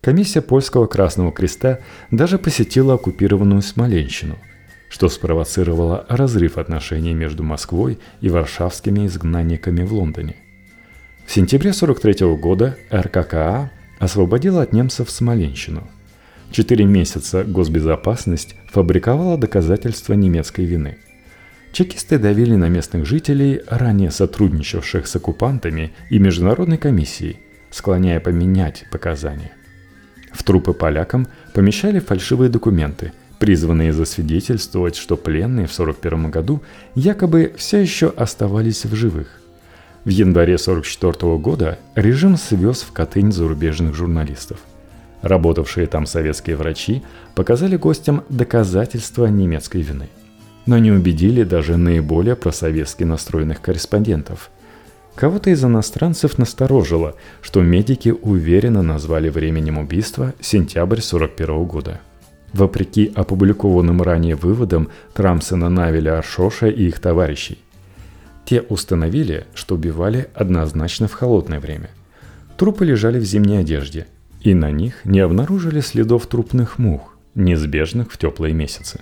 Комиссия 0.00 0.40
Польского 0.40 0.86
Красного 0.86 1.32
Креста 1.32 1.80
даже 2.10 2.38
посетила 2.38 2.94
оккупированную 2.94 3.60
Смоленщину, 3.60 4.38
что 4.88 5.10
спровоцировало 5.10 6.06
разрыв 6.08 6.56
отношений 6.56 7.12
между 7.12 7.42
Москвой 7.42 7.98
и 8.22 8.30
варшавскими 8.30 9.06
изгнанниками 9.06 9.82
в 9.82 9.92
Лондоне. 9.92 10.36
В 11.26 11.32
сентябре 11.32 11.70
1943 11.70 12.36
года 12.36 12.78
РККА 12.90 13.70
освободила 13.98 14.62
от 14.62 14.72
немцев 14.72 15.10
Смоленщину. 15.10 15.86
Четыре 16.50 16.86
месяца 16.86 17.44
госбезопасность 17.44 18.54
фабриковала 18.72 19.36
доказательства 19.36 20.14
немецкой 20.14 20.64
вины. 20.64 20.96
Чекисты 21.78 22.18
давили 22.18 22.56
на 22.56 22.68
местных 22.68 23.06
жителей, 23.06 23.60
ранее 23.68 24.10
сотрудничавших 24.10 25.06
с 25.06 25.14
оккупантами 25.14 25.92
и 26.10 26.18
международной 26.18 26.76
комиссией, 26.76 27.38
склоняя 27.70 28.18
поменять 28.18 28.86
показания. 28.90 29.52
В 30.32 30.42
трупы 30.42 30.72
полякам 30.72 31.28
помещали 31.54 32.00
фальшивые 32.00 32.50
документы, 32.50 33.12
призванные 33.38 33.92
засвидетельствовать, 33.92 34.96
что 34.96 35.16
пленные 35.16 35.68
в 35.68 35.72
1941 35.72 36.30
году 36.32 36.62
якобы 36.96 37.54
все 37.56 37.78
еще 37.78 38.08
оставались 38.08 38.84
в 38.84 38.96
живых. 38.96 39.40
В 40.04 40.08
январе 40.08 40.56
1944 40.56 41.36
года 41.36 41.78
режим 41.94 42.36
свез 42.38 42.82
в 42.82 42.90
Катынь 42.90 43.30
зарубежных 43.30 43.94
журналистов. 43.94 44.58
Работавшие 45.22 45.86
там 45.86 46.06
советские 46.06 46.56
врачи 46.56 47.04
показали 47.36 47.76
гостям 47.76 48.24
доказательства 48.28 49.26
немецкой 49.26 49.82
вины. 49.82 50.08
Но 50.66 50.78
не 50.78 50.92
убедили 50.92 51.44
даже 51.44 51.76
наиболее 51.76 52.36
просоветски 52.36 53.04
настроенных 53.04 53.60
корреспондентов. 53.60 54.50
Кого-то 55.14 55.50
из 55.50 55.64
иностранцев 55.64 56.38
насторожило, 56.38 57.14
что 57.42 57.62
медики 57.62 58.10
уверенно 58.10 58.82
назвали 58.82 59.30
временем 59.30 59.78
убийства 59.78 60.34
сентябрь 60.40 61.00
1941 61.00 61.64
года. 61.64 62.00
Вопреки 62.52 63.10
опубликованным 63.14 64.00
ранее 64.00 64.36
выводам 64.36 64.88
Трамсона, 65.14 65.68
Навеля, 65.68 66.18
Аршоша 66.18 66.68
и 66.68 66.86
их 66.86 67.00
товарищей, 67.00 67.58
те 68.44 68.62
установили, 68.62 69.46
что 69.54 69.74
убивали 69.74 70.28
однозначно 70.34 71.06
в 71.06 71.12
холодное 71.12 71.60
время. 71.60 71.90
Трупы 72.56 72.86
лежали 72.86 73.18
в 73.18 73.24
зимней 73.24 73.60
одежде, 73.60 74.06
и 74.40 74.54
на 74.54 74.70
них 74.70 75.04
не 75.04 75.20
обнаружили 75.20 75.80
следов 75.80 76.26
трупных 76.26 76.78
мух, 76.78 77.18
неизбежных 77.34 78.10
в 78.10 78.16
теплые 78.16 78.54
месяцы. 78.54 79.00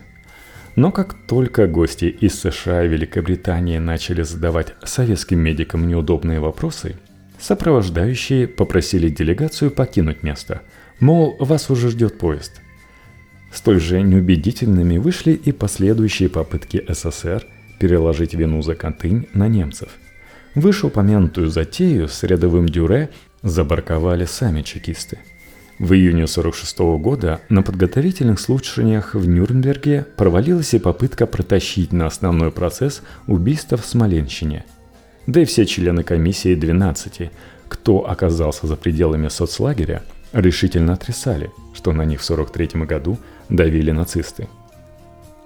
Но 0.76 0.92
как 0.92 1.14
только 1.26 1.66
гости 1.66 2.04
из 2.04 2.38
США 2.38 2.84
и 2.84 2.88
Великобритании 2.88 3.78
начали 3.78 4.22
задавать 4.22 4.74
советским 4.84 5.40
медикам 5.40 5.88
неудобные 5.88 6.38
вопросы, 6.38 6.96
сопровождающие 7.40 8.46
попросили 8.46 9.08
делегацию 9.08 9.70
покинуть 9.70 10.22
место, 10.22 10.62
мол, 11.00 11.36
вас 11.40 11.70
уже 11.70 11.90
ждет 11.90 12.18
поезд. 12.18 12.60
Столь 13.52 13.80
же 13.80 14.02
неубедительными 14.02 14.98
вышли 14.98 15.32
и 15.32 15.50
последующие 15.50 16.28
попытки 16.28 16.84
СССР– 16.88 17.46
переложить 17.78 18.34
вину 18.34 18.62
за 18.62 18.74
Катынь 18.74 19.28
на 19.32 19.48
немцев. 19.48 19.90
Вышеупомянутую 20.54 21.48
затею 21.48 22.08
с 22.08 22.22
рядовым 22.22 22.66
Дюре 22.66 23.10
забарковали 23.42 24.24
сами 24.24 24.62
чекисты. 24.62 25.18
В 25.78 25.92
июне 25.92 26.24
1946 26.24 26.78
года 27.02 27.40
на 27.48 27.62
подготовительных 27.62 28.40
слушаниях 28.40 29.14
в 29.14 29.28
Нюрнберге 29.28 30.06
провалилась 30.16 30.74
и 30.74 30.78
попытка 30.78 31.26
протащить 31.26 31.92
на 31.92 32.06
основной 32.06 32.50
процесс 32.50 33.02
убийства 33.26 33.76
в 33.76 33.84
Смоленщине. 33.84 34.64
Да 35.26 35.42
и 35.42 35.44
все 35.44 35.66
члены 35.66 36.02
комиссии 36.02 36.54
12, 36.54 37.30
кто 37.68 38.08
оказался 38.08 38.66
за 38.66 38.76
пределами 38.76 39.28
соцлагеря, 39.28 40.02
решительно 40.32 40.94
отрицали, 40.94 41.50
что 41.74 41.92
на 41.92 42.04
них 42.04 42.20
в 42.20 42.30
1943 42.30 42.84
году 42.84 43.18
давили 43.48 43.90
нацисты– 43.90 44.48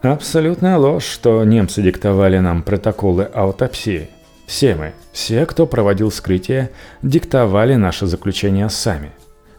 Абсолютная 0.02 0.78
ложь, 0.78 1.04
что 1.04 1.44
немцы 1.44 1.82
диктовали 1.82 2.38
нам 2.38 2.62
протоколы 2.62 3.24
аутопсии. 3.24 4.08
Все 4.46 4.74
мы, 4.74 4.94
все, 5.12 5.44
кто 5.44 5.66
проводил 5.66 6.08
вскрытие, 6.08 6.70
диктовали 7.02 7.74
наши 7.74 8.06
заключения 8.06 8.70
сами, 8.70 9.10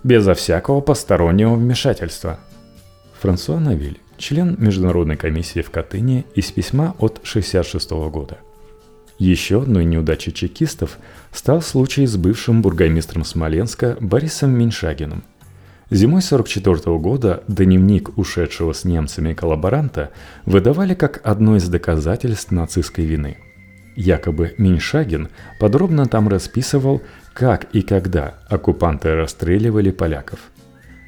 безо 0.04 0.34
всякого 0.34 0.82
постороннего 0.82 1.56
вмешательства. 1.56 2.40
Франсуа 3.20 3.60
Навиль, 3.60 4.00
член 4.18 4.56
Международной 4.60 5.18
комиссии 5.18 5.62
в 5.62 5.70
Катыни 5.70 6.26
из 6.36 6.52
письма 6.52 6.96
от 7.00 7.18
1966 7.18 7.92
года. 8.12 8.38
Еще 9.20 9.62
одной 9.62 9.86
неудачей 9.86 10.34
чекистов 10.34 10.98
стал 11.32 11.62
случай 11.62 12.08
с 12.08 12.18
бывшим 12.18 12.62
бургомистром 12.62 13.24
Смоленска 13.24 13.98
Борисом 14.00 14.52
Меньшагиным, 14.58 15.24
Зимой 15.92 16.22
44 16.22 16.98
года 17.00 17.44
дневник 17.50 18.18
ушедшего 18.18 18.72
с 18.72 18.86
немцами 18.86 19.34
коллаборанта 19.34 20.12
выдавали 20.46 20.94
как 20.94 21.20
одно 21.26 21.58
из 21.58 21.68
доказательств 21.68 22.52
нацистской 22.52 23.04
вины. 23.04 23.38
Якобы 23.98 24.56
Миншагин 24.58 25.28
подробно 25.60 26.06
там 26.06 26.30
расписывал, 26.30 27.02
как 27.34 27.68
и 27.74 27.82
когда 27.82 28.36
оккупанты 28.50 29.16
расстреливали 29.16 29.92
поляков. 29.92 30.40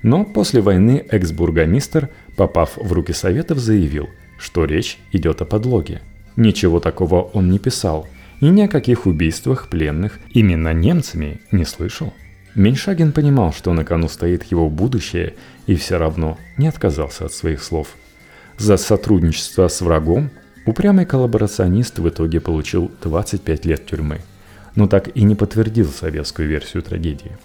Но 0.01 0.25
после 0.25 0.61
войны 0.61 1.05
экс-бургомистр, 1.09 2.09
попав 2.35 2.77
в 2.77 2.91
руки 2.91 3.13
Советов, 3.13 3.59
заявил, 3.59 4.09
что 4.37 4.65
речь 4.65 4.99
идет 5.11 5.41
о 5.41 5.45
подлоге. 5.45 6.01
Ничего 6.35 6.79
такого 6.79 7.21
он 7.21 7.49
не 7.49 7.59
писал, 7.59 8.07
и 8.41 8.49
ни 8.49 8.61
о 8.61 8.67
каких 8.67 9.05
убийствах 9.05 9.69
пленных 9.69 10.19
именно 10.33 10.73
немцами 10.73 11.39
не 11.51 11.63
слышал. 11.63 12.13
Меньшагин 12.55 13.13
понимал, 13.13 13.53
что 13.53 13.73
на 13.73 13.83
кону 13.83 14.09
стоит 14.09 14.43
его 14.43 14.69
будущее, 14.69 15.35
и 15.65 15.75
все 15.75 15.97
равно 15.97 16.37
не 16.57 16.67
отказался 16.67 17.25
от 17.25 17.33
своих 17.33 17.63
слов. 17.63 17.95
За 18.57 18.77
сотрудничество 18.77 19.67
с 19.67 19.81
врагом 19.81 20.29
упрямый 20.65 21.05
коллаборационист 21.05 21.99
в 21.99 22.09
итоге 22.09 22.39
получил 22.41 22.91
25 23.01 23.65
лет 23.65 23.85
тюрьмы, 23.85 24.19
но 24.75 24.87
так 24.87 25.15
и 25.15 25.23
не 25.23 25.35
подтвердил 25.35 25.87
советскую 25.87 26.47
версию 26.47 26.83
трагедии. 26.83 27.37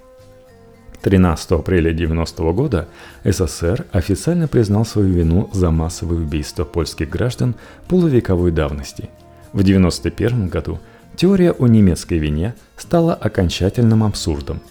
13 1.03 1.53
апреля 1.53 1.91
1990 1.91 2.53
года 2.53 2.89
СССР 3.25 3.87
официально 3.93 4.49
признал 4.49 4.85
свою 4.85 5.09
вину 5.09 5.49
за 5.53 5.71
массовые 5.71 6.21
убийства 6.21 6.65
польских 6.65 7.09
граждан 7.09 7.55
полувековой 7.87 8.51
давности. 8.51 9.09
В 9.53 9.61
1991 9.61 10.49
году 10.49 10.81
теория 11.17 11.53
о 11.53 11.67
немецкой 11.67 12.19
вине 12.19 12.55
стала 12.77 13.15
окончательным 13.15 14.03
абсурдом– 14.03 14.61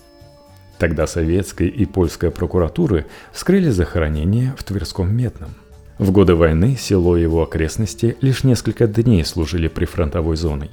Тогда 0.78 1.08
советская 1.08 1.67
и 1.67 1.86
польская 1.86 2.30
прокуратуры 2.30 3.06
вскрыли 3.32 3.70
захоронение 3.70 4.54
в 4.58 4.63
Тверском 4.63 5.15
Медном. 5.15 5.50
В 5.98 6.12
годы 6.12 6.36
войны 6.36 6.78
село 6.80 7.17
и 7.17 7.24
его 7.24 7.41
окрестности 7.41 8.15
лишь 8.22 8.43
несколько 8.43 8.86
дней 8.86 9.26
служили 9.26 9.67
прифронтовой 9.67 10.38
зоной. 10.38 10.70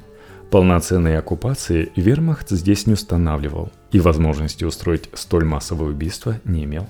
Полноценной 0.54 1.18
оккупации 1.18 1.90
вермахт 1.96 2.50
здесь 2.50 2.86
не 2.86 2.92
устанавливал 2.92 3.72
и 3.90 3.98
возможности 3.98 4.62
устроить 4.62 5.10
столь 5.12 5.44
массовое 5.44 5.88
убийство 5.88 6.40
не 6.44 6.62
имел. 6.62 6.86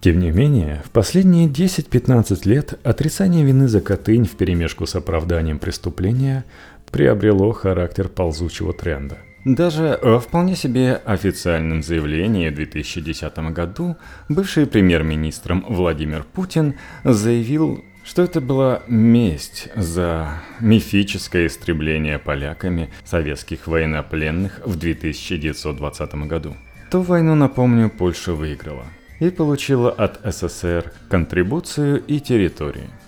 Тем 0.00 0.18
не 0.18 0.30
менее, 0.30 0.82
в 0.82 0.88
последние 0.88 1.48
10-15 1.48 2.48
лет 2.48 2.80
отрицание 2.82 3.44
вины 3.44 3.68
за 3.68 3.82
Катынь 3.82 4.24
вперемешку 4.24 4.86
с 4.86 4.94
оправданием 4.94 5.58
преступления 5.58 6.46
приобрело 6.90 7.52
характер 7.52 8.08
ползучего 8.08 8.72
тренда. 8.72 9.18
Даже 9.44 9.98
в 10.00 10.20
вполне 10.20 10.56
себе 10.56 10.94
официальном 11.04 11.82
заявлении 11.82 12.48
в 12.48 12.54
2010 12.54 13.36
году 13.52 13.96
бывший 14.30 14.66
премьер-министром 14.66 15.66
Владимир 15.68 16.24
Путин 16.32 16.76
заявил, 17.04 17.84
что 18.04 18.22
это 18.22 18.40
была 18.40 18.82
месть 18.88 19.68
за 19.74 20.42
мифическое 20.60 21.46
истребление 21.46 22.18
поляками 22.18 22.90
советских 23.04 23.66
военнопленных 23.66 24.60
в 24.64 24.76
1920 24.76 26.14
году. 26.26 26.56
Ту 26.90 27.02
войну, 27.02 27.34
напомню, 27.34 27.90
Польша 27.90 28.32
выиграла 28.32 28.84
и 29.20 29.30
получила 29.30 29.90
от 29.90 30.20
СССР 30.24 30.92
контрибуцию 31.08 32.02
и 32.06 32.20
территории– 32.20 32.90